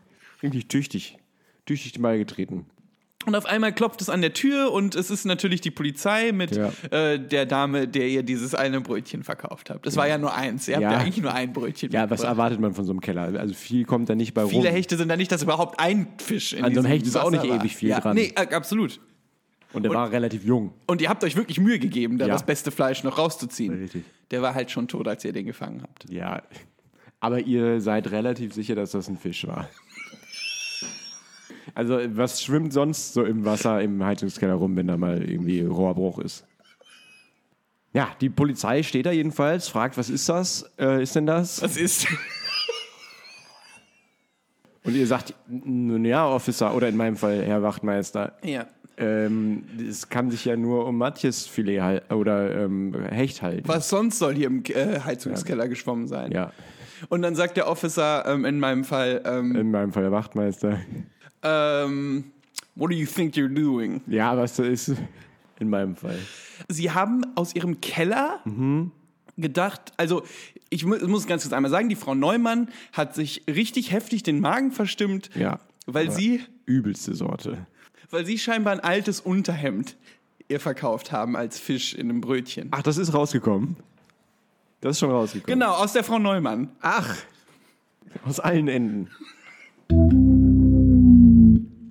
Richtig 0.43 0.67
tüchtig. 0.67 1.17
Tüchtig 1.65 1.93
den 1.93 2.03
Ball 2.03 2.17
getreten. 2.19 2.65
Und 3.25 3.35
auf 3.35 3.45
einmal 3.47 3.73
klopft 3.73 3.99
es 4.01 4.09
an 4.09 4.21
der 4.21 4.33
Tür 4.33 4.71
und 4.71 4.95
es 4.95 5.09
ist 5.11 5.25
natürlich 5.25 5.59
die 5.59 5.71
Polizei 5.71 6.31
mit 6.31 6.55
Ja. 6.55 6.71
äh, 6.91 7.19
der 7.19 7.45
Dame, 7.45 7.87
der 7.87 8.07
ihr 8.07 8.23
dieses 8.23 8.55
eine 8.55 8.79
Brötchen 8.79 9.23
verkauft 9.23 9.69
habt. 9.71 9.85
Es 9.87 9.97
war 9.97 10.07
ja 10.07 10.17
nur 10.17 10.33
eins. 10.33 10.67
Ihr 10.67 10.75
habt 10.75 10.83
Ja. 10.83 10.91
ja 10.93 10.97
eigentlich 10.99 11.21
nur 11.21 11.33
ein 11.33 11.51
Brötchen. 11.51 11.91
Ja, 11.91 12.09
was 12.09 12.21
erwartet 12.21 12.59
man 12.61 12.73
von 12.73 12.85
so 12.85 12.91
einem 12.91 13.01
Keller? 13.01 13.37
Also 13.39 13.53
viel 13.55 13.83
kommt 13.83 14.07
da 14.07 14.15
nicht 14.15 14.33
bei 14.35 14.43
rum. 14.43 14.51
Viele 14.51 14.69
Hechte 14.69 14.95
sind 14.97 15.09
da 15.09 15.17
nicht, 15.17 15.31
dass 15.31 15.43
überhaupt 15.43 15.79
ein 15.81 16.07
Fisch 16.19 16.53
in 16.53 16.63
An 16.63 16.73
so 16.73 16.79
einem 16.79 16.87
Hecht 16.89 17.05
ist 17.07 17.17
auch 17.17 17.29
nicht 17.31 17.43
war. 17.49 17.59
ewig 17.59 17.75
viel 17.75 17.89
ja, 17.89 17.99
dran. 17.99 18.15
Nee, 18.15 18.31
äh, 18.35 18.53
absolut. 18.55 19.01
Und 19.73 19.83
der 19.83 19.91
war 19.93 20.11
relativ 20.11 20.45
jung. 20.45 20.73
Und 20.87 21.01
ihr 21.01 21.09
habt 21.09 21.23
euch 21.23 21.35
wirklich 21.35 21.59
Mühe 21.59 21.77
gegeben, 21.77 22.17
da 22.19 22.25
Ja. 22.27 22.33
das 22.33 22.45
beste 22.45 22.71
Fleisch 22.71 23.03
noch 23.03 23.17
rauszuziehen. 23.17 23.79
Richtig. 23.81 24.03
Der 24.31 24.41
war 24.41 24.53
halt 24.53 24.71
schon 24.71 24.87
tot, 24.87 25.07
als 25.07 25.25
ihr 25.25 25.33
den 25.33 25.45
gefangen 25.45 25.81
habt. 25.81 26.09
Ja. 26.09 26.43
Aber 27.19 27.39
ihr 27.39 27.81
seid 27.81 28.11
relativ 28.11 28.53
sicher, 28.53 28.75
dass 28.75 28.91
das 28.91 29.07
ein 29.07 29.17
Fisch 29.17 29.47
war. 29.47 29.67
Also, 31.75 31.99
was 32.15 32.41
schwimmt 32.43 32.73
sonst 32.73 33.13
so 33.13 33.23
im 33.23 33.45
Wasser 33.45 33.81
im 33.81 34.03
Heizungskeller 34.03 34.55
rum, 34.55 34.75
wenn 34.75 34.87
da 34.87 34.97
mal 34.97 35.21
irgendwie 35.21 35.61
Rohrbruch 35.61 36.19
ist? 36.19 36.45
Ja, 37.93 38.09
die 38.21 38.29
Polizei 38.29 38.83
steht 38.83 39.05
da 39.05 39.11
jedenfalls, 39.11 39.67
fragt, 39.67 39.97
was 39.97 40.09
ist 40.09 40.29
das? 40.29 40.69
Äh, 40.77 41.01
ist 41.03 41.15
denn 41.15 41.25
das? 41.25 41.61
Was 41.61 41.77
ist? 41.77 42.07
Und 44.83 44.95
ihr 44.95 45.07
sagt, 45.07 45.33
nun 45.47 46.05
ja, 46.05 46.27
Officer, 46.27 46.73
oder 46.73 46.87
in 46.87 46.97
meinem 46.97 47.15
Fall 47.15 47.43
Herr 47.43 47.61
Wachtmeister, 47.61 48.37
ja. 48.43 48.65
Ähm, 48.99 49.63
es 49.89 50.09
kann 50.09 50.29
sich 50.31 50.45
ja 50.45 50.55
nur 50.55 50.85
um 50.85 50.97
Matjesfilet 50.97 51.79
hal- 51.81 52.01
oder 52.11 52.65
ähm, 52.65 52.93
Hecht 53.09 53.41
halten. 53.41 53.67
Was 53.67 53.89
sonst 53.89 54.19
soll 54.19 54.35
hier 54.35 54.47
im 54.47 54.63
äh, 54.65 54.99
Heizungskeller 54.99 55.67
geschwommen 55.67 56.07
sein? 56.07 56.31
Ja, 56.31 56.51
Und 57.09 57.21
dann 57.21 57.35
sagt 57.35 57.57
der 57.57 57.67
Officer 57.67 58.25
ähm, 58.27 58.45
in 58.45 58.59
meinem 58.59 58.83
Fall, 58.83 59.21
ähm, 59.25 59.55
in 59.55 59.71
meinem 59.71 59.91
Fall 59.93 60.03
der 60.03 60.11
Wachtmeister. 60.11 60.79
ähm, 61.43 62.25
What 62.75 62.91
do 62.91 62.95
you 62.95 63.05
think 63.07 63.35
you're 63.35 63.53
doing? 63.53 64.01
Ja, 64.07 64.37
was 64.37 64.55
das 64.55 64.67
ist 64.67 64.93
in 65.59 65.69
meinem 65.69 65.95
Fall. 65.95 66.17
Sie 66.69 66.91
haben 66.91 67.23
aus 67.35 67.53
ihrem 67.53 67.81
Keller 67.81 68.39
gedacht, 69.37 69.91
also 69.97 70.23
ich 70.69 70.85
mu 70.85 70.95
muss 71.07 71.27
ganz 71.27 71.43
kurz 71.43 71.53
einmal 71.53 71.71
sagen, 71.71 71.89
die 71.89 71.95
Frau 71.95 72.15
Neumann 72.15 72.69
hat 72.93 73.15
sich 73.15 73.43
richtig 73.49 73.91
heftig 73.91 74.23
den 74.23 74.39
Magen 74.39 74.71
verstimmt, 74.71 75.29
Ja. 75.35 75.59
weil 75.87 76.11
sie, 76.11 76.41
Übelste 76.65 77.15
Sorte. 77.15 77.65
Weil 78.09 78.25
sie 78.25 78.37
scheinbar 78.37 78.73
ein 78.73 78.79
altes 78.79 79.21
Unterhemd 79.21 79.95
ihr 80.49 80.59
verkauft 80.59 81.11
haben 81.11 81.35
als 81.35 81.59
Fisch 81.59 81.93
in 81.93 82.09
einem 82.09 82.21
Brötchen. 82.21 82.69
Ach, 82.71 82.81
das 82.81 82.97
ist 82.97 83.13
rausgekommen. 83.13 83.77
Das 84.81 84.91
ist 84.91 84.99
schon 84.99 85.11
rausgekommen. 85.11 85.59
Genau, 85.59 85.73
aus 85.73 85.93
der 85.93 86.03
Frau 86.03 86.19
Neumann. 86.19 86.69
Ach, 86.81 87.15
aus 88.25 88.39
allen 88.39 88.67
Enden. 88.67 89.09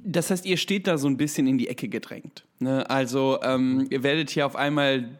Das 0.04 0.30
heißt, 0.30 0.46
ihr 0.46 0.56
steht 0.56 0.86
da 0.86 0.98
so 0.98 1.06
ein 1.06 1.16
bisschen 1.16 1.46
in 1.46 1.58
die 1.58 1.68
Ecke 1.68 1.88
gedrängt. 1.88 2.44
Ne? 2.58 2.88
Also 2.88 3.38
ähm, 3.42 3.86
ihr 3.90 4.02
werdet 4.02 4.30
hier 4.30 4.46
auf 4.46 4.56
einmal 4.56 5.18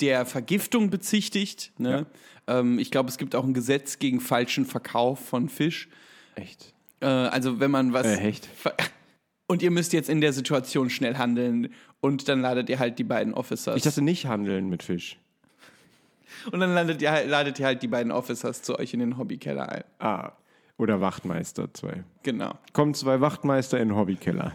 der 0.00 0.26
Vergiftung 0.26 0.90
bezichtigt. 0.90 1.72
Ne? 1.78 2.06
Ähm, 2.46 2.78
ich 2.78 2.90
glaube, 2.90 3.08
es 3.08 3.18
gibt 3.18 3.34
auch 3.34 3.44
ein 3.44 3.54
Gesetz 3.54 3.98
gegen 3.98 4.20
falschen 4.20 4.66
Verkauf 4.66 5.20
von 5.20 5.48
Fisch. 5.48 5.88
Echt? 6.34 6.74
Äh, 7.00 7.06
also 7.06 7.60
wenn 7.60 7.70
man 7.70 7.92
was... 7.92 8.06
Äh, 8.06 8.16
Hecht. 8.16 8.48
Und 9.48 9.62
ihr 9.62 9.70
müsst 9.70 9.92
jetzt 9.92 10.08
in 10.08 10.20
der 10.20 10.32
Situation 10.32 10.90
schnell 10.90 11.16
handeln 11.16 11.72
und 12.00 12.28
dann 12.28 12.40
ladet 12.40 12.68
ihr 12.68 12.78
halt 12.78 12.98
die 12.98 13.04
beiden 13.04 13.32
Officers. 13.34 13.76
Ich 13.76 13.82
dachte 13.84 14.02
nicht 14.02 14.26
handeln 14.26 14.68
mit 14.68 14.82
Fisch. 14.82 15.18
und 16.50 16.60
dann 16.60 16.74
ladet 16.74 17.00
ihr, 17.02 17.12
halt- 17.12 17.28
ladet 17.28 17.58
ihr 17.60 17.66
halt 17.66 17.82
die 17.82 17.88
beiden 17.88 18.10
Officers 18.12 18.62
zu 18.62 18.78
euch 18.78 18.92
in 18.92 19.00
den 19.00 19.18
Hobbykeller 19.18 19.68
ein. 19.68 19.84
Ah, 20.00 20.32
oder 20.78 21.00
Wachtmeister 21.00 21.72
zwei. 21.72 22.02
Genau. 22.22 22.52
Kommen 22.72 22.94
zwei 22.94 23.20
Wachtmeister 23.20 23.78
in 23.80 23.88
den 23.90 23.96
Hobbykeller. 23.96 24.52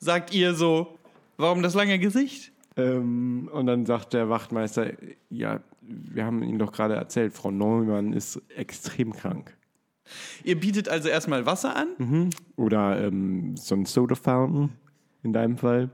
Sagt 0.00 0.34
ihr 0.34 0.54
so, 0.54 0.98
warum 1.36 1.62
das 1.62 1.74
lange 1.74 1.98
Gesicht? 1.98 2.50
Ähm, 2.76 3.48
und 3.52 3.66
dann 3.66 3.86
sagt 3.86 4.12
der 4.14 4.28
Wachtmeister, 4.28 4.90
ja, 5.30 5.60
wir 5.80 6.24
haben 6.24 6.42
Ihnen 6.42 6.58
doch 6.58 6.72
gerade 6.72 6.94
erzählt, 6.94 7.32
Frau 7.34 7.50
Neumann 7.52 8.12
ist 8.12 8.42
extrem 8.56 9.12
krank. 9.12 9.56
Ihr 10.42 10.58
bietet 10.58 10.88
also 10.88 11.08
erstmal 11.08 11.46
Wasser 11.46 11.76
an. 11.76 12.30
Oder 12.56 13.06
ähm, 13.06 13.56
so 13.56 13.74
ein 13.74 13.86
Soda 13.86 14.14
Fountain 14.14 14.70
in 15.22 15.32
deinem 15.32 15.56
Fall. 15.56 15.90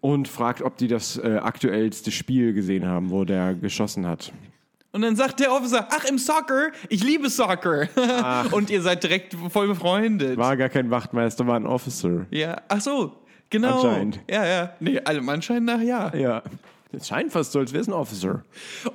Und 0.00 0.28
fragt, 0.28 0.62
ob 0.62 0.78
die 0.78 0.88
das 0.88 1.18
äh, 1.18 1.38
aktuellste 1.42 2.10
Spiel 2.10 2.54
gesehen 2.54 2.86
haben, 2.86 3.10
wo 3.10 3.24
der 3.24 3.54
geschossen 3.54 4.06
hat. 4.06 4.32
Und 4.92 5.02
dann 5.02 5.14
sagt 5.14 5.38
der 5.40 5.52
Officer, 5.52 5.86
ach, 5.90 6.04
im 6.04 6.18
Soccer, 6.18 6.70
ich 6.88 7.04
liebe 7.04 7.28
Soccer. 7.28 7.88
und 8.50 8.70
ihr 8.70 8.82
seid 8.82 9.02
direkt 9.02 9.36
voll 9.50 9.68
befreundet. 9.68 10.36
War 10.36 10.56
gar 10.56 10.68
kein 10.68 10.90
Wachtmeister, 10.90 11.46
war 11.46 11.56
ein 11.56 11.66
Officer. 11.66 12.26
Ja, 12.30 12.62
ach 12.68 12.80
so, 12.80 13.12
genau. 13.50 13.82
Anscheinend. 13.82 14.20
Ja, 14.28 14.44
ja. 14.46 14.72
Nee, 14.80 14.98
allem 15.00 15.28
Anschein 15.28 15.64
nach 15.64 15.80
ja. 15.80 16.14
Ja. 16.16 16.42
Es 16.92 17.08
scheint 17.08 17.32
fast 17.32 17.52
so, 17.52 17.58
als 17.60 17.72
wäre 17.72 17.82
es 17.82 17.88
ein 17.88 17.92
Officer. 17.94 18.44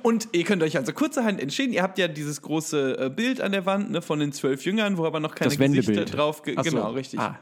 Und 0.02 0.28
ihr 0.32 0.44
könnt 0.44 0.62
euch 0.62 0.76
also 0.76 0.92
kurzerhand 0.92 1.40
entscheiden. 1.40 1.72
Ihr 1.72 1.82
habt 1.82 1.98
ja 1.98 2.08
dieses 2.08 2.42
große 2.42 2.98
äh, 2.98 3.10
Bild 3.10 3.40
an 3.40 3.52
der 3.52 3.64
Wand 3.66 3.90
ne, 3.90 4.02
von 4.02 4.18
den 4.18 4.32
zwölf 4.32 4.64
Jüngern, 4.64 4.98
wo 4.98 5.06
aber 5.06 5.20
noch 5.20 5.34
keine 5.34 5.48
Das 5.50 5.58
Gesichter 5.58 5.86
Wendebild. 5.88 6.16
drauf... 6.16 6.42
Ge 6.42 6.54
Ach 6.58 6.64
so. 6.64 6.70
Genau, 6.70 6.90
richtig. 6.92 7.20
Ah. 7.20 7.38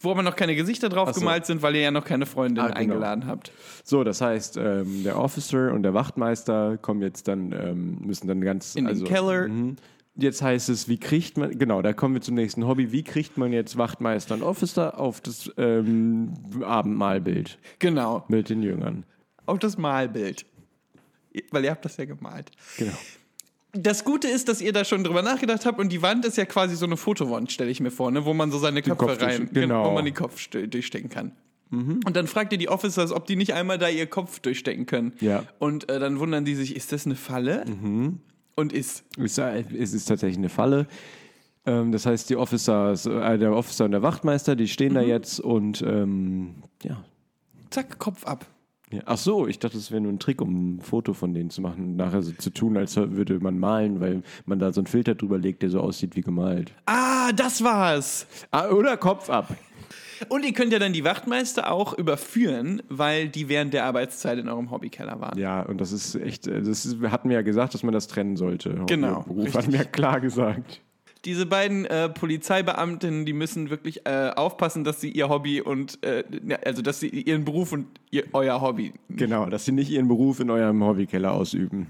Wo 0.00 0.10
aber 0.10 0.22
noch 0.22 0.34
keine 0.34 0.56
Gesichter 0.56 0.88
drauf 0.88 1.12
so. 1.12 1.20
gemalt 1.20 1.46
sind, 1.46 1.62
weil 1.62 1.76
ihr 1.76 1.82
ja 1.82 1.90
noch 1.92 2.04
keine 2.04 2.26
Freundin 2.26 2.64
Ah, 2.64 2.66
genau. 2.68 2.78
eingeladen 2.80 3.26
habt. 3.26 3.52
So, 3.84 4.02
das 4.02 4.20
heißt, 4.20 4.56
ähm, 4.56 5.04
der 5.04 5.18
Officer 5.18 5.72
und 5.72 5.84
der 5.84 5.94
Wachtmeister 5.94 6.76
kommen 6.78 7.02
jetzt 7.02 7.28
dann, 7.28 7.52
ähm, 7.52 7.98
müssen 8.04 8.26
dann 8.26 8.40
ganz. 8.40 8.74
In 8.74 8.86
also, 8.88 9.04
den 9.04 9.12
Keller. 9.14 9.48
Mhm. 9.48 9.76
Jetzt 10.18 10.40
heißt 10.42 10.70
es, 10.70 10.88
wie 10.88 10.96
kriegt 10.98 11.36
man, 11.36 11.58
genau, 11.58 11.82
da 11.82 11.92
kommen 11.92 12.14
wir 12.14 12.22
zum 12.22 12.36
nächsten 12.36 12.66
Hobby, 12.66 12.90
wie 12.90 13.02
kriegt 13.02 13.36
man 13.36 13.52
jetzt 13.52 13.76
Wachtmeister 13.76 14.34
und 14.34 14.42
Officer 14.42 14.98
auf 14.98 15.20
das 15.20 15.52
ähm, 15.58 16.32
Abendmahlbild 16.64 17.58
Genau. 17.78 18.24
mit 18.28 18.48
den 18.48 18.62
Jüngern? 18.62 19.04
Auf 19.46 19.58
das 19.58 19.78
Malbild. 19.78 20.44
Weil 21.50 21.64
ihr 21.64 21.70
habt 21.70 21.84
das 21.84 21.96
ja 21.96 22.04
gemalt. 22.04 22.50
Genau. 22.78 22.92
Das 23.72 24.04
Gute 24.04 24.26
ist, 24.28 24.48
dass 24.48 24.60
ihr 24.62 24.72
da 24.72 24.84
schon 24.84 25.04
drüber 25.04 25.20
nachgedacht 25.22 25.66
habt 25.66 25.78
und 25.78 25.90
die 25.92 26.00
Wand 26.00 26.24
ist 26.24 26.36
ja 26.38 26.46
quasi 26.46 26.76
so 26.76 26.86
eine 26.86 26.96
Fotowand, 26.96 27.52
stelle 27.52 27.70
ich 27.70 27.80
mir 27.80 27.90
vor, 27.90 28.10
ne, 28.10 28.24
wo 28.24 28.32
man 28.32 28.50
so 28.50 28.58
seine 28.58 28.80
Köpfe 28.80 29.06
Kopf 29.06 29.22
rein, 29.22 29.50
genau. 29.52 29.82
Mhm. 29.84 29.88
wo 29.88 29.92
man 29.92 30.04
den 30.06 30.14
Kopf 30.14 30.38
st- 30.40 30.66
durchstecken 30.68 31.10
kann. 31.10 31.32
Und 31.68 32.14
dann 32.14 32.26
fragt 32.28 32.52
ihr 32.52 32.58
die 32.58 32.68
Officers, 32.68 33.10
ob 33.10 33.26
die 33.26 33.34
nicht 33.34 33.52
einmal 33.52 33.76
da 33.76 33.88
ihr 33.88 34.06
Kopf 34.06 34.38
durchstecken 34.38 34.86
können. 34.86 35.12
Ja. 35.20 35.40
Mhm. 35.40 35.46
Und 35.58 35.90
äh, 35.90 35.98
dann 35.98 36.20
wundern 36.20 36.44
die 36.44 36.54
sich, 36.54 36.76
ist 36.76 36.92
das 36.92 37.06
eine 37.06 37.16
Falle? 37.16 37.64
Und 38.54 38.72
ist. 38.72 39.04
Es 39.18 39.36
es 39.36 39.92
ist 39.92 40.06
tatsächlich 40.06 40.38
eine 40.38 40.48
Falle. 40.48 40.86
Ähm, 41.66 41.90
das 41.90 42.06
heißt, 42.06 42.30
die 42.30 42.36
Officers, 42.36 43.04
äh, 43.06 43.36
der 43.36 43.52
Officer 43.52 43.84
und 43.84 43.90
der 43.90 44.02
Wachtmeister, 44.02 44.54
die 44.56 44.68
stehen 44.68 44.94
da 44.94 45.02
jetzt 45.02 45.40
und 45.40 45.82
ähm, 45.82 46.62
ja. 46.84 47.04
Zack, 47.70 47.98
Kopf 47.98 48.24
ab. 48.24 48.46
Ja. 48.92 49.02
Ach 49.04 49.18
so, 49.18 49.46
ich 49.46 49.58
dachte, 49.58 49.76
es 49.76 49.90
wäre 49.90 50.00
nur 50.00 50.12
ein 50.12 50.18
Trick, 50.18 50.40
um 50.40 50.76
ein 50.76 50.80
Foto 50.80 51.12
von 51.12 51.34
denen 51.34 51.50
zu 51.50 51.60
machen, 51.60 51.96
nachher 51.96 52.22
so 52.22 52.32
zu 52.32 52.50
tun, 52.50 52.76
als 52.76 52.96
würde 52.96 53.40
man 53.40 53.58
malen, 53.58 54.00
weil 54.00 54.22
man 54.44 54.58
da 54.58 54.72
so 54.72 54.80
einen 54.80 54.86
Filter 54.86 55.14
drüber 55.14 55.38
legt, 55.38 55.62
der 55.62 55.70
so 55.70 55.80
aussieht 55.80 56.16
wie 56.16 56.20
gemalt. 56.20 56.72
Ah, 56.86 57.32
das 57.32 57.64
war's. 57.64 58.26
Ah, 58.50 58.68
oder 58.68 58.96
Kopf 58.96 59.28
ab. 59.28 59.54
Und 60.28 60.44
ihr 60.44 60.52
könnt 60.52 60.72
ja 60.72 60.78
dann 60.78 60.92
die 60.92 61.04
Wachtmeister 61.04 61.70
auch 61.70 61.92
überführen, 61.92 62.82
weil 62.88 63.28
die 63.28 63.48
während 63.48 63.74
der 63.74 63.84
Arbeitszeit 63.84 64.38
in 64.38 64.48
eurem 64.48 64.70
Hobbykeller 64.70 65.20
waren. 65.20 65.38
Ja, 65.38 65.62
und 65.62 65.80
das 65.80 65.92
ist 65.92 66.14
echt, 66.14 66.46
äh, 66.46 66.62
das 66.62 66.86
ist, 66.86 67.00
hatten 67.02 67.28
wir 67.28 67.36
ja 67.36 67.42
gesagt, 67.42 67.74
dass 67.74 67.82
man 67.82 67.92
das 67.92 68.06
trennen 68.08 68.36
sollte. 68.36 68.82
Genau, 68.86 69.22
Beruf 69.22 69.54
hatten 69.54 69.72
wir 69.72 69.80
ja 69.80 69.84
klar 69.84 70.20
gesagt. 70.20 70.80
Diese 71.26 71.44
beiden 71.44 71.84
äh, 71.86 72.08
Polizeibeamtinnen, 72.08 73.26
die 73.26 73.32
müssen 73.32 73.68
wirklich 73.68 74.06
äh, 74.06 74.30
aufpassen, 74.36 74.84
dass 74.84 75.00
sie 75.00 75.10
ihr 75.10 75.28
Hobby 75.28 75.60
und 75.60 75.98
äh, 76.04 76.22
also 76.64 76.82
dass 76.82 77.00
sie 77.00 77.08
ihren 77.08 77.44
Beruf 77.44 77.72
und 77.72 77.88
ihr, 78.12 78.24
euer 78.32 78.60
Hobby. 78.60 78.92
Genau, 79.08 79.46
dass 79.46 79.64
sie 79.64 79.72
nicht 79.72 79.90
ihren 79.90 80.06
Beruf 80.06 80.38
in 80.38 80.50
eurem 80.50 80.84
Hobbykeller 80.84 81.32
ausüben. 81.32 81.88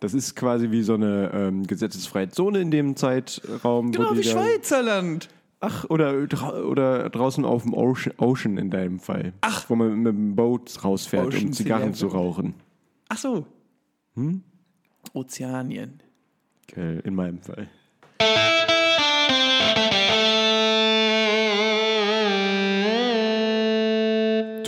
Das 0.00 0.12
ist 0.12 0.36
quasi 0.36 0.70
wie 0.70 0.82
so 0.82 0.92
eine 0.92 1.30
ähm, 1.32 1.66
gesetzesfreie 1.66 2.28
Zone 2.28 2.60
in 2.60 2.70
dem 2.70 2.96
Zeitraum. 2.96 3.92
Genau 3.92 4.14
wie 4.14 4.22
Schweizerland. 4.22 5.30
Ach, 5.60 5.86
oder, 5.88 6.28
oder 6.66 7.08
draußen 7.08 7.46
auf 7.46 7.62
dem 7.62 7.72
Ocean, 7.72 8.12
Ocean 8.18 8.58
in 8.58 8.70
deinem 8.70 9.00
Fall. 9.00 9.32
Ach. 9.40 9.64
Wo 9.70 9.74
man 9.74 10.02
mit 10.02 10.12
dem 10.12 10.36
Boot 10.36 10.84
rausfährt, 10.84 11.28
um 11.28 11.28
Ocean's 11.28 11.56
Zigarren 11.56 11.94
zu 11.94 12.08
rauchen. 12.08 12.54
Ach 13.08 13.16
so. 13.16 13.46
Ozeanien. 15.14 16.02
Okay, 16.68 17.00
in 17.04 17.14
meinem 17.14 17.40
Fall. 17.40 17.68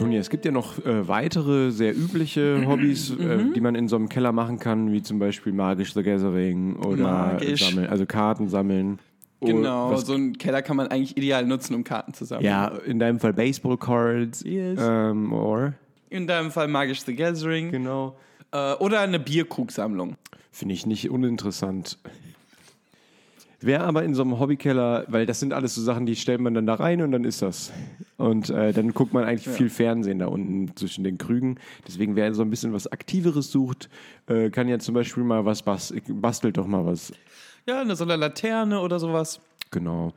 Toni, 0.00 0.16
es 0.16 0.30
gibt 0.30 0.44
ja 0.44 0.50
noch 0.52 0.78
äh, 0.84 1.06
weitere 1.08 1.70
sehr 1.70 1.96
übliche 1.96 2.64
Hobbys, 2.66 3.16
Mhm. 3.16 3.50
äh, 3.50 3.52
die 3.54 3.60
man 3.60 3.74
in 3.74 3.88
so 3.88 3.96
einem 3.96 4.08
Keller 4.08 4.32
machen 4.32 4.58
kann, 4.58 4.92
wie 4.92 5.02
zum 5.02 5.18
Beispiel 5.18 5.52
Magisch 5.52 5.94
the 5.94 6.02
Gathering 6.02 6.76
oder 6.76 7.02
Magisch. 7.02 7.64
sammeln, 7.68 7.88
also 7.88 8.06
Karten 8.06 8.48
sammeln. 8.48 8.98
Oh, 9.42 9.46
Genau, 9.46 9.90
was- 9.90 10.06
so 10.06 10.12
einen 10.14 10.36
Keller 10.36 10.60
kann 10.62 10.76
man 10.76 10.88
eigentlich 10.88 11.16
ideal 11.16 11.46
nutzen, 11.46 11.74
um 11.74 11.82
Karten 11.84 12.12
zu 12.12 12.24
sammeln. 12.24 12.44
ja, 12.46 12.68
in 12.86 12.98
deinem 12.98 13.20
Fall 13.20 13.32
Baseball 13.32 13.76
Cards. 13.78 14.42
Yes. 14.44 14.78
Ähm, 14.82 15.32
or, 15.32 15.74
In 16.10 16.26
deinem 16.26 16.50
Fall 16.50 16.68
Magisch 16.68 17.00
the 17.02 17.14
Gathering. 17.14 17.70
genau. 17.70 18.16
Äh, 18.52 18.74
oder 18.74 19.00
eine 19.00 19.18
Bierkrugsammlung. 19.20 20.16
Finde 20.50 20.74
ich 20.74 20.84
nicht 20.84 21.08
uninteressant. 21.10 21.98
Wäre 23.62 23.84
aber 23.84 24.04
in 24.04 24.14
so 24.14 24.22
einem 24.22 24.38
Hobbykeller, 24.40 25.04
weil 25.08 25.26
das 25.26 25.38
sind 25.40 25.52
alles 25.52 25.74
so 25.74 25.82
Sachen, 25.82 26.06
die 26.06 26.16
stellt 26.16 26.40
man 26.40 26.54
dann 26.54 26.66
da 26.66 26.74
rein 26.74 27.02
und 27.02 27.12
dann 27.12 27.24
ist 27.24 27.42
das. 27.42 27.70
Und 28.16 28.48
äh, 28.48 28.72
dann 28.72 28.94
guckt 28.94 29.12
man 29.12 29.24
eigentlich 29.24 29.48
viel 29.54 29.68
Fernsehen 29.68 30.18
da 30.18 30.26
unten 30.26 30.74
zwischen 30.76 31.04
den 31.04 31.18
Krügen. 31.18 31.58
Deswegen, 31.86 32.16
wer 32.16 32.32
so 32.32 32.40
ein 32.42 32.48
bisschen 32.50 32.72
was 32.72 32.86
Aktiveres 32.86 33.50
sucht, 33.50 33.90
äh, 34.28 34.48
kann 34.50 34.66
ja 34.68 34.78
zum 34.78 34.94
Beispiel 34.94 35.24
mal 35.24 35.44
was 35.44 35.62
bas 35.62 35.92
bastelt 36.08 36.56
doch 36.56 36.66
mal 36.66 36.86
was. 36.86 37.12
Ja, 37.66 37.82
eine 37.82 37.96
so 37.96 38.04
eine 38.04 38.16
Laterne 38.16 38.80
oder 38.80 38.98
sowas. 38.98 39.40
Genau. 39.70 40.14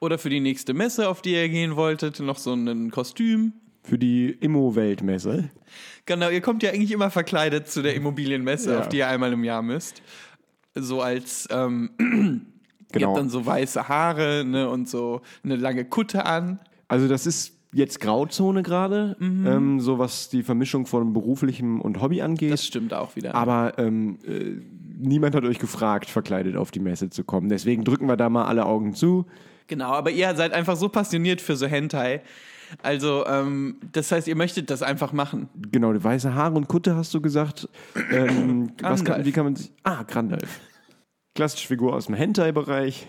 Oder 0.00 0.16
für 0.18 0.30
die 0.30 0.40
nächste 0.40 0.72
Messe, 0.72 1.08
auf 1.08 1.20
die 1.20 1.32
ihr 1.32 1.48
gehen 1.48 1.74
wolltet, 1.76 2.20
noch 2.20 2.38
so 2.38 2.54
ein 2.54 2.90
Kostüm. 2.92 3.54
Für 3.82 3.98
die 3.98 4.30
Immo-Weltmesse. 4.30 5.50
Genau, 6.06 6.30
ihr 6.30 6.40
kommt 6.40 6.62
ja 6.62 6.70
eigentlich 6.70 6.92
immer 6.92 7.10
verkleidet 7.10 7.68
zu 7.68 7.82
der 7.82 7.94
Immobilienmesse, 7.94 8.72
Ja. 8.72 8.78
auf 8.80 8.88
die 8.88 8.98
ihr 8.98 9.08
einmal 9.08 9.32
im 9.32 9.42
Jahr 9.44 9.62
müsst. 9.62 10.00
So 10.74 11.00
als, 11.02 11.48
ähm, 11.50 11.90
ihr 12.94 13.00
Genau. 13.00 13.10
habt 13.12 13.18
dann 13.20 13.28
so 13.30 13.44
weiße 13.46 13.88
Haare 13.88 14.44
ne, 14.46 14.68
und 14.68 14.88
so 14.88 15.20
eine 15.44 15.56
lange 15.56 15.84
Kutte 15.84 16.26
an. 16.26 16.58
Also 16.88 17.08
das 17.08 17.26
ist 17.26 17.52
jetzt 17.72 18.00
Grauzone 18.00 18.62
gerade, 18.62 19.16
ähm, 19.20 19.80
so 19.80 19.98
was 19.98 20.28
die 20.28 20.42
Vermischung 20.44 20.86
von 20.86 21.12
beruflichem 21.12 21.80
und 21.80 22.00
Hobby 22.00 22.22
angeht. 22.22 22.52
Das 22.52 22.64
stimmt 22.64 22.94
auch 22.94 23.16
wieder. 23.16 23.34
Aber 23.34 23.72
ähm, 23.78 24.18
äh, 24.26 24.60
niemand 24.96 25.34
hat 25.34 25.44
euch 25.44 25.58
gefragt, 25.58 26.08
verkleidet 26.08 26.56
auf 26.56 26.70
die 26.70 26.78
Messe 26.80 27.10
zu 27.10 27.24
kommen. 27.24 27.48
Deswegen 27.48 27.82
drücken 27.82 28.06
wir 28.06 28.16
da 28.16 28.28
mal 28.28 28.44
alle 28.44 28.64
Augen 28.66 28.94
zu. 28.94 29.26
Genau, 29.66 29.90
aber 29.92 30.10
ihr 30.10 30.34
seid 30.36 30.52
einfach 30.52 30.76
so 30.76 30.88
passioniert 30.88 31.40
für 31.40 31.56
so 31.56 31.66
Hentai. 31.66 32.22
Also, 32.82 33.24
ähm, 33.26 33.76
das 33.92 34.10
heißt, 34.12 34.26
ihr 34.28 34.36
möchtet 34.36 34.70
das 34.70 34.82
einfach 34.82 35.12
machen. 35.12 35.48
Genau, 35.72 35.92
die 35.92 36.02
weiße 36.02 36.34
Haare 36.34 36.54
und 36.54 36.68
Kutte 36.68 36.96
hast 36.96 37.12
du 37.14 37.20
gesagt. 37.20 37.68
Ähm, 38.12 38.76
kann, 38.76 39.24
wie 39.24 39.32
kann 39.32 39.44
man 39.44 39.56
sich. 39.56 39.72
Ah, 39.82 40.02
Grandalf. 40.02 40.60
Klassische 41.34 41.66
Figur 41.68 41.94
aus 41.94 42.06
dem 42.06 42.14
Hentai-Bereich. 42.14 43.06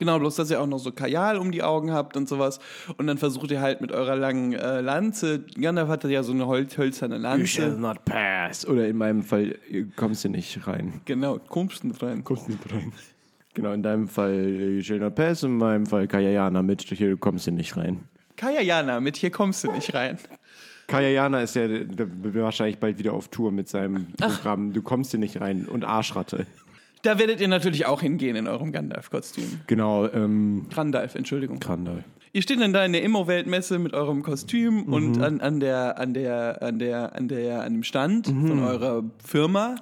Genau, 0.00 0.18
bloß 0.18 0.36
dass 0.36 0.50
ihr 0.50 0.60
auch 0.60 0.66
noch 0.66 0.78
so 0.78 0.92
Kajal 0.92 1.36
um 1.36 1.52
die 1.52 1.62
Augen 1.62 1.92
habt 1.92 2.16
und 2.16 2.26
sowas. 2.26 2.58
Und 2.96 3.06
dann 3.06 3.18
versucht 3.18 3.50
ihr 3.50 3.60
halt 3.60 3.82
mit 3.82 3.92
eurer 3.92 4.16
langen 4.16 4.54
äh, 4.54 4.80
Lanze, 4.80 5.44
Gandalf 5.60 5.90
hatte 5.90 6.08
ja 6.08 6.22
so 6.22 6.32
eine 6.32 6.46
Hol 6.46 6.66
hölzerne 6.74 7.18
Lanze. 7.18 7.68
not 7.78 8.04
pass. 8.06 8.66
Oder 8.66 8.88
in 8.88 8.96
meinem 8.96 9.22
Fall, 9.22 9.56
kommst 9.96 10.24
du 10.24 10.30
nicht 10.30 10.66
rein. 10.66 11.02
Genau, 11.04 11.38
kommst 11.38 11.84
du 11.84 11.90
rein. 12.00 12.24
Kommst 12.24 12.48
nicht 12.48 12.72
rein. 12.72 12.92
Genau, 13.52 13.72
in 13.72 13.82
deinem 13.82 14.08
Fall 14.08 14.32
äh, 14.32 14.82
Schilder 14.82 15.10
Pass, 15.10 15.42
in 15.42 15.58
meinem 15.58 15.84
Fall 15.84 16.06
Kayayana 16.06 16.62
mit, 16.62 16.82
hier 16.82 17.16
kommst 17.16 17.46
du 17.46 17.50
nicht 17.50 17.76
rein. 17.76 18.00
Kaya 18.36 18.62
Jana, 18.62 19.00
mit 19.00 19.18
hier 19.18 19.30
kommst 19.30 19.64
du 19.64 19.70
nicht 19.70 19.92
rein. 19.92 20.18
Kayayana 20.86 21.42
ist 21.42 21.56
ja 21.56 21.68
wahrscheinlich 22.32 22.78
bald 22.78 22.98
wieder 22.98 23.12
auf 23.12 23.28
Tour 23.28 23.52
mit 23.52 23.68
seinem 23.68 24.06
Programm. 24.14 24.72
Du 24.72 24.80
kommst 24.80 25.10
hier 25.10 25.20
nicht 25.20 25.40
rein 25.42 25.66
und 25.66 25.84
Arschratte. 25.84 26.46
Da 27.02 27.18
werdet 27.18 27.40
ihr 27.40 27.48
natürlich 27.48 27.86
auch 27.86 28.02
hingehen 28.02 28.36
in 28.36 28.46
eurem 28.46 28.72
Gandalf-Kostüm. 28.72 29.60
Genau, 29.66 30.06
ähm, 30.08 30.66
Grandalf, 30.70 31.14
Entschuldigung. 31.14 31.58
Krandal. 31.58 32.04
Ihr 32.32 32.42
steht 32.42 32.60
dann 32.60 32.72
da 32.72 32.84
in 32.84 32.92
der 32.92 33.02
Immo-Weltmesse 33.02 33.78
mit 33.78 33.92
eurem 33.92 34.22
Kostüm 34.22 34.84
und 34.84 35.20
an, 35.20 35.40
an 35.40 35.58
der, 35.58 35.98
an 35.98 36.14
der, 36.14 36.62
an 36.62 36.78
der, 36.78 37.16
an 37.16 37.26
der, 37.26 37.62
an 37.62 37.72
dem 37.72 37.82
Stand 37.82 38.28
von 38.28 38.60
eurer 38.60 39.02
Firma. 39.24 39.76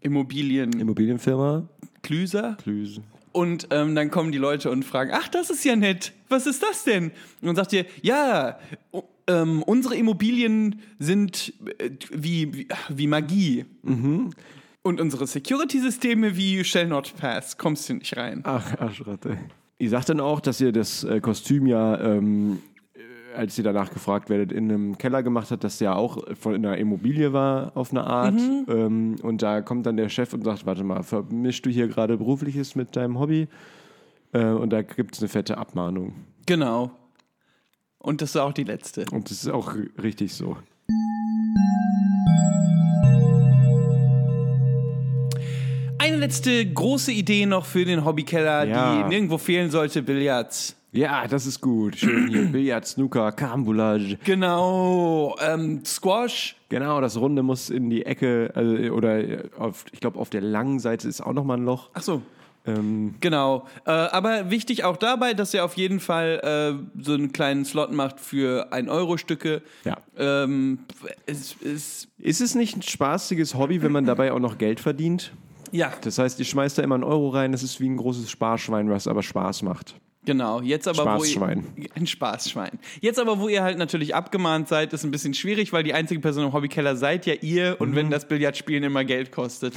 Immobilien 0.00 0.78
Immobilienfirma, 0.78 1.68
Klüser. 2.02 2.56
Klüse. 2.62 3.02
Und 3.32 3.68
ähm, 3.70 3.94
dann 3.94 4.10
kommen 4.10 4.30
die 4.30 4.38
Leute 4.38 4.70
und 4.70 4.84
fragen, 4.84 5.10
ach, 5.12 5.28
das 5.28 5.50
ist 5.50 5.64
ja 5.64 5.74
nett. 5.74 6.12
Was 6.28 6.46
ist 6.46 6.62
das 6.62 6.84
denn? 6.84 7.04
Und 7.40 7.46
dann 7.46 7.56
sagt 7.56 7.72
ihr, 7.72 7.86
ja, 8.02 8.58
ähm, 9.26 9.62
unsere 9.62 9.96
Immobilien 9.96 10.80
sind 10.98 11.52
äh, 11.78 11.90
wie, 12.10 12.54
wie, 12.54 12.68
wie 12.88 13.06
Magie. 13.06 13.64
Und 14.88 15.02
unsere 15.02 15.26
Security-Systeme 15.26 16.34
wie 16.34 16.64
Shall 16.64 16.86
Not 16.86 17.12
Pass. 17.20 17.58
Kommst 17.58 17.90
du 17.90 17.92
nicht 17.92 18.16
rein. 18.16 18.40
Ach, 18.44 18.80
Arschratte. 18.80 19.36
Ihr 19.78 19.90
sagt 19.90 20.08
dann 20.08 20.18
auch, 20.18 20.40
dass 20.40 20.62
ihr 20.62 20.72
das 20.72 21.04
äh, 21.04 21.20
Kostüm 21.20 21.66
ja, 21.66 22.00
ähm, 22.00 22.62
äh, 22.94 23.36
als 23.36 23.58
ihr 23.58 23.64
danach 23.64 23.92
gefragt 23.92 24.30
werdet, 24.30 24.50
in 24.50 24.72
einem 24.72 24.96
Keller 24.96 25.22
gemacht 25.22 25.50
habt, 25.50 25.62
das 25.62 25.78
ja 25.80 25.94
auch 25.94 26.34
von 26.40 26.54
einer 26.54 26.78
Immobilie 26.78 27.34
war, 27.34 27.76
auf 27.76 27.90
eine 27.90 28.04
Art. 28.04 28.40
Ähm, 28.40 29.16
und 29.20 29.42
da 29.42 29.60
kommt 29.60 29.84
dann 29.84 29.98
der 29.98 30.08
Chef 30.08 30.32
und 30.32 30.42
sagt, 30.42 30.64
warte 30.64 30.84
mal, 30.84 31.02
vermischst 31.02 31.66
du 31.66 31.68
hier 31.68 31.88
gerade 31.88 32.16
Berufliches 32.16 32.74
mit 32.74 32.96
deinem 32.96 33.18
Hobby? 33.18 33.46
Äh, 34.32 34.46
und 34.46 34.70
da 34.70 34.80
gibt 34.80 35.16
es 35.16 35.20
eine 35.20 35.28
fette 35.28 35.58
Abmahnung. 35.58 36.14
Genau. 36.46 36.92
Und 37.98 38.22
das 38.22 38.34
war 38.36 38.44
auch 38.44 38.54
die 38.54 38.64
letzte. 38.64 39.04
Und 39.12 39.30
das 39.30 39.42
ist 39.42 39.50
auch 39.50 39.74
richtig 40.02 40.32
so. 40.32 40.56
Eine 46.08 46.16
letzte 46.16 46.64
große 46.64 47.12
Idee 47.12 47.44
noch 47.46 47.66
für 47.66 47.84
den 47.84 48.04
Hobbykeller, 48.04 48.64
Ja. 48.66 49.02
die 49.02 49.08
nirgendwo 49.08 49.36
fehlen 49.38 49.70
sollte, 49.70 50.02
Billards. 50.02 50.74
Ja, 50.90 51.26
das 51.28 51.44
ist 51.46 51.60
gut. 51.60 51.96
Schön 51.96 52.28
hier. 52.28 52.42
Billard, 52.52 52.86
Snooker, 52.86 53.30
Carambolage. 53.32 54.18
Genau, 54.24 55.36
ähm, 55.46 55.84
Squash. 55.84 56.56
Genau, 56.70 57.00
das 57.02 57.18
Runde 57.18 57.42
muss 57.42 57.68
in 57.68 57.90
die 57.90 58.06
Ecke, 58.06 58.50
also, 58.54 58.72
oder 58.94 59.18
äh, 59.18 59.42
auf, 59.58 59.84
ich 59.92 60.00
glaube, 60.00 60.18
auf 60.18 60.30
der 60.30 60.40
langen 60.40 60.78
Seite 60.80 61.06
ist 61.06 61.20
auch 61.20 61.34
nochmal 61.34 61.58
ein 61.58 61.64
Loch. 61.64 61.90
Ach 61.92 62.02
so, 62.02 62.22
Ähm, 62.66 63.14
genau. 63.20 63.66
Äh, 63.86 63.90
aber 63.90 64.50
wichtig 64.50 64.84
auch 64.84 64.96
dabei, 64.96 65.34
dass 65.34 65.52
ihr 65.52 65.62
auf 65.64 65.74
jeden 65.76 66.00
Fall 66.00 66.40
äh, 66.98 67.02
so 67.02 67.12
einen 67.12 67.32
kleinen 67.32 67.64
Slot 67.66 67.92
macht 67.92 68.18
für 68.18 68.72
1-Euro-Stücke. 68.72 69.60
ja. 69.84 69.98
Ähm, 70.18 70.78
es 71.26 71.54
ist, 71.60 72.08
Ist 72.18 72.40
es 72.40 72.54
nicht 72.54 72.76
ein 72.78 72.82
spaßiges 72.82 73.54
Hobby, 73.56 73.82
wenn 73.82 73.92
man 73.92 74.06
dabei 74.06 74.32
auch 74.32 74.40
noch 74.40 74.56
Geld 74.56 74.80
verdient? 74.80 75.32
Ja, 75.72 75.92
Das 76.00 76.18
heißt, 76.18 76.38
ihr 76.38 76.44
schmeißt 76.44 76.78
da 76.78 76.82
immer 76.82 76.94
einen 76.94 77.04
Euro 77.04 77.28
rein, 77.30 77.52
das 77.52 77.62
ist 77.62 77.80
wie 77.80 77.88
ein 77.88 77.96
großes 77.96 78.30
Sparschwein, 78.30 78.90
was 78.90 79.06
aber 79.06 79.22
Spaß 79.22 79.62
macht. 79.62 79.94
genau. 80.24 80.60
Jetzt 80.60 80.86
aber, 80.88 81.02
Spaßschwein. 81.02 81.64
wo 81.74 81.82
ihr, 81.82 81.88
ein 81.94 82.06
Spaßschwein. 82.06 82.78
Jetzt 83.00 83.18
aber, 83.18 83.38
wo 83.40 83.48
ihr 83.48 83.62
halt 83.62 83.78
natürlich 83.78 84.14
abgemahnt 84.14 84.68
seid, 84.68 84.92
ist 84.92 85.04
ein 85.04 85.10
bisschen 85.10 85.34
schwierig, 85.34 85.72
weil 85.72 85.82
die 85.84 85.94
einzige 85.94 86.20
Person 86.20 86.44
im 86.44 86.52
Hobbykeller 86.52 86.96
seid 86.96 87.26
ja 87.26 87.34
ihr 87.34 87.76
und 87.78 87.94
wenn 87.94 88.10
das 88.10 88.28
Billardspielen 88.28 88.84
immer 88.84 89.04
Geld 89.04 89.32
kostet. 89.32 89.74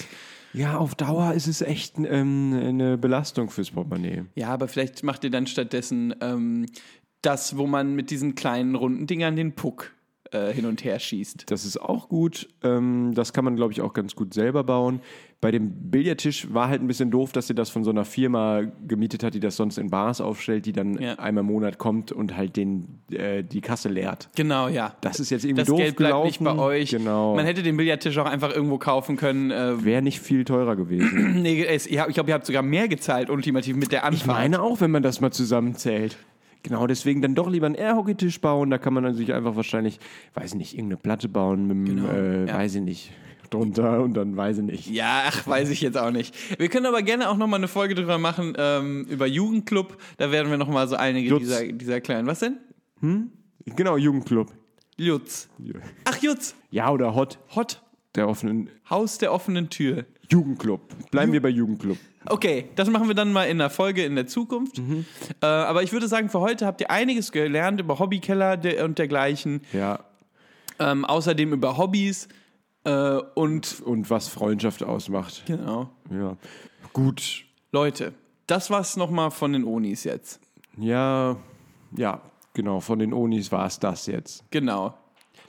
Ja, 0.54 0.78
auf 0.78 0.96
Dauer 0.96 1.34
ist 1.34 1.48
es 1.48 1.62
echt 1.62 1.96
ähm, 1.98 2.54
eine 2.54 2.98
Belastung 2.98 3.50
fürs 3.50 3.72
Portemonnaie. 3.72 4.26
Ja, 4.36 4.50
aber 4.50 4.68
vielleicht 4.68 5.04
macht 5.04 5.24
ihr 5.24 5.30
dann 5.30 5.48
stattdessen 5.48 6.14
ähm, 6.20 6.66
das, 7.22 7.56
wo 7.56 7.68
man 7.68 7.96
mit 7.96 8.10
diesen 8.10 8.36
kleinen 8.36 8.76
runden 8.76 9.08
Dingern 9.08 9.38
den 9.38 9.54
Puck 9.54 9.94
äh, 10.32 10.52
hin 10.52 10.66
und 10.66 10.84
her 10.84 11.00
schießt. 11.00 11.46
Das 11.50 11.66
ist 11.66 11.78
auch 11.82 12.10
gut. 12.10 12.50
Ähm, 12.64 13.14
das 13.14 13.32
kann 13.32 13.46
man, 13.46 13.56
glaube 13.56 13.72
ich, 13.72 13.82
auch 13.82 13.94
ganz 13.94 14.16
gut 14.16 14.34
selber 14.34 14.64
bauen. 14.64 15.00
Bei 15.42 15.50
dem 15.50 15.72
Billardtisch 15.90 16.54
war 16.54 16.70
halt 16.70 16.82
ein 16.84 16.88
bisschen 16.88 17.10
doof, 17.10 17.32
dass 17.32 17.48
sie 17.48 17.56
das 17.56 17.72
von 17.72 17.84
so 17.84 17.90
einer 17.90 18.06
Firma 18.06 18.62
gemietet 18.88 19.24
hat, 19.24 19.34
die 19.34 19.40
das 19.40 19.56
sonst 19.56 19.80
in 19.80 19.90
Bars 19.90 20.22
aufstellt, 20.22 20.68
die 20.68 20.72
dann 20.72 21.00
Ja. 21.02 21.16
einmal 21.16 21.42
im 21.42 21.48
Monat 21.48 21.80
kommt 21.80 22.12
und 22.12 22.38
halt 22.38 22.56
den, 22.58 23.00
äh, 23.12 23.44
die 23.44 23.60
Kasse 23.62 23.90
leert. 23.90 24.30
Genau, 24.36 24.68
ja. 24.68 24.94
Das 25.02 25.20
ist 25.20 25.32
jetzt 25.32 25.44
irgendwie 25.44 25.62
Das 25.62 25.68
doof 25.68 25.78
Geld 25.80 25.96
bleibt 25.96 26.12
gelaufen. 26.14 26.28
nicht 26.28 26.44
bei 26.44 26.56
euch. 26.56 26.92
Genau. 26.92 27.36
Man 27.36 27.46
hätte 27.46 27.64
den 27.64 27.76
Billardtisch 27.76 28.18
auch 28.20 28.28
einfach 28.28 28.54
irgendwo 28.56 28.78
kaufen 28.78 29.18
können. 29.18 29.50
Äh, 29.50 29.84
Wäre 29.84 30.04
nicht 30.04 30.20
viel 30.20 30.46
teurer 30.46 30.76
gewesen. 30.76 31.02
nee, 31.42 31.66
es, 31.66 31.88
ich 31.88 31.98
glaube, 32.14 32.30
ihr 32.30 32.34
habt 32.36 32.46
sogar 32.46 32.62
mehr 32.62 32.88
gezahlt, 32.88 33.32
ultimativ 33.32 33.76
mit 33.76 33.92
der 33.92 34.04
Anfahrt. 34.04 34.22
Ich 34.22 34.28
meine 34.28 34.62
auch, 34.62 34.80
wenn 34.80 34.92
man 34.92 35.02
das 35.02 35.22
mal 35.22 35.32
zusammenzählt. 35.32 36.18
Genau, 36.62 36.86
deswegen 36.86 37.24
dann 37.24 37.34
doch 37.34 37.50
lieber 37.50 37.66
einen 37.66 37.74
Air-Hockey-Tisch 37.74 38.40
bauen. 38.42 38.70
Da 38.70 38.78
kann 38.78 38.94
man 38.94 39.04
dann 39.04 39.16
sich 39.16 39.34
einfach 39.34 39.56
wahrscheinlich, 39.56 40.00
weiß 40.36 40.52
ich 40.52 40.56
nicht, 40.56 40.74
irgendeine 40.76 40.98
Platte 40.98 41.28
bauen 41.28 41.66
mit 41.68 41.76
dem, 41.76 41.86
Genau, 41.96 42.10
äh, 42.10 42.46
ja. 42.46 42.54
weiß 42.60 42.76
ich 42.76 42.82
nicht, 42.84 43.12
drunter 43.52 44.02
und 44.02 44.16
dann 44.16 44.36
weiß 44.36 44.58
ich 44.60 44.64
nicht. 44.64 44.88
Ja, 44.90 45.24
ach, 45.28 45.46
weiß 45.46 45.70
ich 45.70 45.82
jetzt 45.82 45.98
auch 45.98 46.12
nicht. 46.12 46.34
Wir 46.60 46.70
können 46.70 46.88
aber 46.88 47.02
gerne 47.04 47.30
auch 47.30 47.38
nochmal 47.38 47.60
eine 47.60 47.68
Folge 47.68 47.94
drüber 47.94 48.18
machen, 48.18 48.54
ähm, 48.58 49.06
über 49.10 49.28
Jugendclub. 49.28 49.98
Da 50.18 50.32
werden 50.32 50.50
wir 50.50 50.58
nochmal 50.58 50.88
so 50.88 50.96
einige 50.96 51.38
dieser, 51.38 51.66
dieser 51.66 52.02
kleinen. 52.02 52.28
Was 52.28 52.40
denn? 52.40 52.58
Genau, 53.66 53.98
Jugendclub. 53.98 54.52
Jutz. 54.98 55.50
Ach, 56.06 56.18
Jutz. 56.22 56.56
Ja, 56.70 56.92
oder 56.92 57.16
Hot, 57.16 57.40
Hot. 57.56 57.82
der 58.16 58.28
offenen 58.28 58.70
Haus 58.90 59.18
der 59.18 59.34
offenen 59.34 59.70
Tür. 59.70 60.06
Jugendclub. 60.30 60.82
Bleiben 61.12 61.34
wir 61.34 61.42
bei 61.42 61.50
Jugendclub. 61.50 61.98
Okay, 62.26 62.70
das 62.76 62.90
machen 62.90 63.08
wir 63.08 63.16
dann 63.16 63.34
mal 63.34 63.46
in 63.46 63.58
der 63.58 63.70
Folge 63.70 64.06
in 64.06 64.16
der 64.16 64.28
Zukunft. 64.28 64.78
Mhm. 64.78 65.06
Äh, 65.42 65.46
aber 65.46 65.84
ich 65.84 65.92
würde 65.92 66.08
sagen, 66.08 66.30
für 66.30 66.40
heute 66.40 66.66
habt 66.66 66.80
ihr 66.80 66.92
einiges 66.92 67.32
gelernt 67.32 67.82
über 67.82 68.00
Hobbykeller 68.00 68.60
und 68.86 69.00
dergleichen. 69.00 69.62
Ja. 69.74 70.06
Ähm, 70.80 71.04
außerdem 71.04 71.52
über 71.54 71.78
Hobbys. 71.78 72.28
Äh, 72.84 73.17
und 73.36 73.82
Und 73.86 74.10
was 74.10 74.28
Freundschaft 74.28 74.84
ausmacht. 74.84 75.44
genau. 75.46 75.89
Ja. 76.10 76.38
Gut. 76.94 77.46
Leute, 77.72 78.13
das 78.48 78.70
war's 78.70 78.98
nochmal 78.98 79.32
von 79.32 79.54
den 79.54 79.63
Onis 79.63 80.04
jetzt. 80.04 80.39
Ja, 80.78 81.38
ja, 81.96 82.22
genau. 82.54 82.80
Von 82.80 83.00
den 83.00 83.13
Onis 83.13 83.52
war 83.52 83.65
es 83.65 83.80
das 83.80 84.08
jetzt. 84.08 84.44
Genau. 84.52 84.94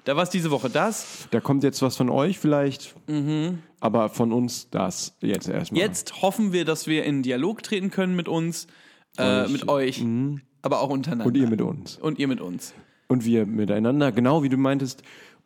Da 0.05 0.17
war's 0.17 0.31
diese 0.31 0.51
Woche 0.51 0.69
das. 0.69 1.29
Da 1.31 1.41
kommt 1.41 1.63
jetzt 1.63 1.81
was 1.81 1.97
von 1.97 2.11
euch 2.11 2.39
vielleicht, 2.39 2.95
aber 3.79 4.09
von 4.09 4.33
uns 4.33 4.69
das 4.69 5.17
jetzt 5.21 5.49
erstmal. 5.49 5.81
Jetzt 5.81 6.23
hoffen 6.23 6.53
wir, 6.53 6.65
dass 6.65 6.89
wir 6.89 7.05
in 7.05 7.23
Dialog 7.23 7.63
treten 7.63 7.91
können 7.91 8.17
mit 8.17 8.27
uns, 8.27 8.67
äh, 9.17 9.47
mit 9.47 9.69
euch, 9.69 10.05
aber 10.63 10.81
auch 10.81 10.91
untereinander. 10.91 11.27
Und 11.27 11.37
ihr 11.37 11.49
mit 11.49 11.61
uns. 11.63 11.99
Und 11.99 12.19
ihr 12.19 12.27
mit 12.27 12.41
uns. 12.41 12.75
Und 13.07 13.25
wir 13.25 13.47
miteinander, 13.47 14.11
genau 14.11 14.43
wie 14.43 14.49
du 14.49 14.57
meintest. 14.57 15.03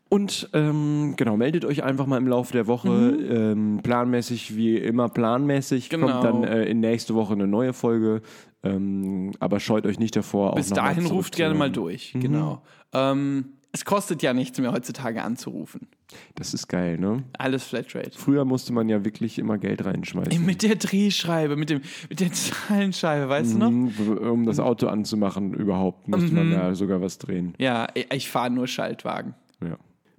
Und 0.08 0.48
ähm, 0.52 1.14
genau, 1.16 1.36
meldet 1.36 1.64
euch 1.64 1.82
einfach 1.82 2.06
mal 2.06 2.18
im 2.18 2.28
Laufe 2.28 2.52
der 2.52 2.66
Woche, 2.68 2.88
ähm, 2.88 3.80
planmäßig 3.82 4.56
wie 4.56 4.76
immer 4.76 5.08
planmäßig. 5.08 5.88
Genau. 5.88 6.06
Kommt 6.06 6.24
dann 6.24 6.44
äh, 6.44 6.64
in 6.66 6.78
nächste 6.80 7.14
Woche 7.16 7.32
eine 7.32 7.46
neue 7.48 7.72
Folge. 7.72 8.22
Ähm, 8.62 9.32
aber 9.40 9.58
scheut 9.60 9.84
euch 9.86 9.98
nicht 9.98 10.14
davor. 10.14 10.54
Bis 10.54 10.70
dahin 10.70 11.06
ruft 11.06 11.34
gerne 11.36 11.54
mal 11.56 11.70
durch. 11.72 12.14
Genau. 12.18 12.62
Ähm, 12.92 13.46
es 13.72 13.84
kostet 13.84 14.22
ja 14.22 14.32
nichts 14.32 14.58
mehr 14.60 14.72
heutzutage 14.72 15.22
anzurufen. 15.22 15.88
Das 16.36 16.54
ist 16.54 16.68
geil, 16.68 16.98
ne? 16.98 17.24
Alles 17.36 17.64
Flatrate. 17.64 18.12
Früher 18.16 18.44
musste 18.44 18.72
man 18.72 18.88
ja 18.88 19.04
wirklich 19.04 19.38
immer 19.38 19.58
Geld 19.58 19.84
reinschmeißen. 19.84 20.46
Mit 20.46 20.62
der 20.62 20.76
Drehscheibe, 20.76 21.56
mit, 21.56 21.68
dem, 21.68 21.80
mit 22.08 22.20
der 22.20 22.32
Zahlenscheibe, 22.32 23.28
weißt 23.28 23.54
du 23.54 23.58
noch? 23.58 23.70
Mhm, 23.70 24.18
Um 24.18 24.46
das 24.46 24.60
Auto 24.60 24.86
anzumachen, 24.86 25.52
überhaupt, 25.52 26.08
musste 26.08 26.32
man 26.32 26.48
Mhm. 26.48 26.52
da 26.52 26.74
sogar 26.74 27.00
was 27.02 27.18
drehen. 27.18 27.54
Ja, 27.58 27.88
ich- 27.94 28.06
ich 28.14 28.30
fahre 28.30 28.50
nur 28.50 28.66
Schaltwagen. 28.68 29.34
Ja. 29.62 29.76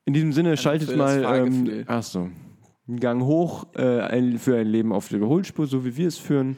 In 0.08 0.14
diesem 0.14 0.32
Sinne, 0.32 0.56
schaltet 0.56 0.90
Also 0.90 1.02
das 1.02 1.22
mal. 1.22 1.38
Ähm, 1.38 1.54
Fahrgefühl. 1.54 1.84
ach 1.86 2.04
so. 2.04 2.30
Einen 2.88 3.00
Gang 3.02 3.22
hoch 3.24 3.68
äh, 3.76 4.00
ein, 4.00 4.40
für 4.40 4.58
ein 4.58 4.68
Leben 4.68 4.94
auf 4.94 5.10
der 5.10 5.18
Überholspur, 5.18 5.68
so 5.68 5.84
wie 5.84 5.98
wir 5.98 6.08
es 6.08 6.18
führen. 6.18 6.58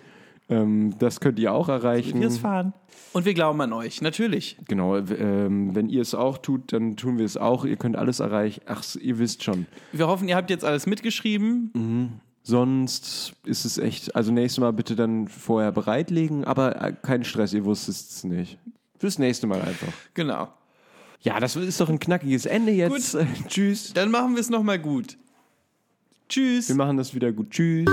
Ähm, 0.49 0.93
das 0.99 1.19
könnt 1.19 1.39
ihr 1.39 1.51
auch 1.51 1.67
erreichen. 1.67 2.19
Wir 2.19 2.27
es 2.27 2.37
fahren. 2.37 2.73
Und 3.11 3.25
wir 3.25 3.33
glauben 3.33 3.59
an 3.61 3.73
euch, 3.73 4.03
natürlich. 4.03 4.55
Genau, 4.67 4.97
ähm, 4.97 5.73
wenn 5.73 5.89
ihr 5.89 6.03
es 6.03 6.13
auch 6.13 6.37
tut, 6.37 6.71
dann 6.73 6.95
tun 6.95 7.17
wir 7.17 7.25
es 7.25 7.37
auch. 7.37 7.65
Ihr 7.65 7.75
könnt 7.75 7.95
alles 7.95 8.19
erreichen. 8.19 8.61
Ach, 8.67 8.83
ihr 9.01 9.17
wisst 9.17 9.43
schon. 9.43 9.65
Wir 9.93 10.07
hoffen, 10.07 10.27
ihr 10.27 10.35
habt 10.35 10.51
jetzt 10.51 10.63
alles 10.63 10.85
mitgeschrieben. 10.85 12.21
Sonst 12.43 13.33
ist 13.45 13.65
es 13.65 13.79
echt, 13.79 14.15
also 14.15 14.31
nächstes 14.31 14.61
Mal 14.61 14.73
bitte 14.73 14.95
dann 14.95 15.27
vorher 15.27 15.71
bereitlegen, 15.71 16.43
aber 16.45 16.79
äh, 16.79 16.93
kein 17.01 17.23
Stress, 17.23 17.51
ihr 17.53 17.65
wusstet 17.65 17.95
es 17.95 18.23
nicht. 18.23 18.59
Fürs 18.99 19.17
nächste 19.17 19.47
Mal 19.47 19.61
einfach. 19.61 19.91
Genau. 20.13 20.49
Ja, 21.21 21.39
das 21.39 21.55
ist 21.55 21.81
doch 21.81 21.89
ein 21.89 21.99
knackiges 21.99 22.45
Ende 22.45 22.71
jetzt. 22.71 23.15
Äh, 23.15 23.25
tschüss. 23.47 23.93
Dann 23.93 24.11
machen 24.11 24.35
wir 24.35 24.41
es 24.41 24.49
nochmal 24.49 24.79
gut. 24.79 25.17
Tschüss. 26.29 26.69
Wir 26.69 26.75
machen 26.75 26.97
das 26.97 27.13
wieder 27.13 27.31
gut. 27.31 27.49
Tschüss. 27.49 27.87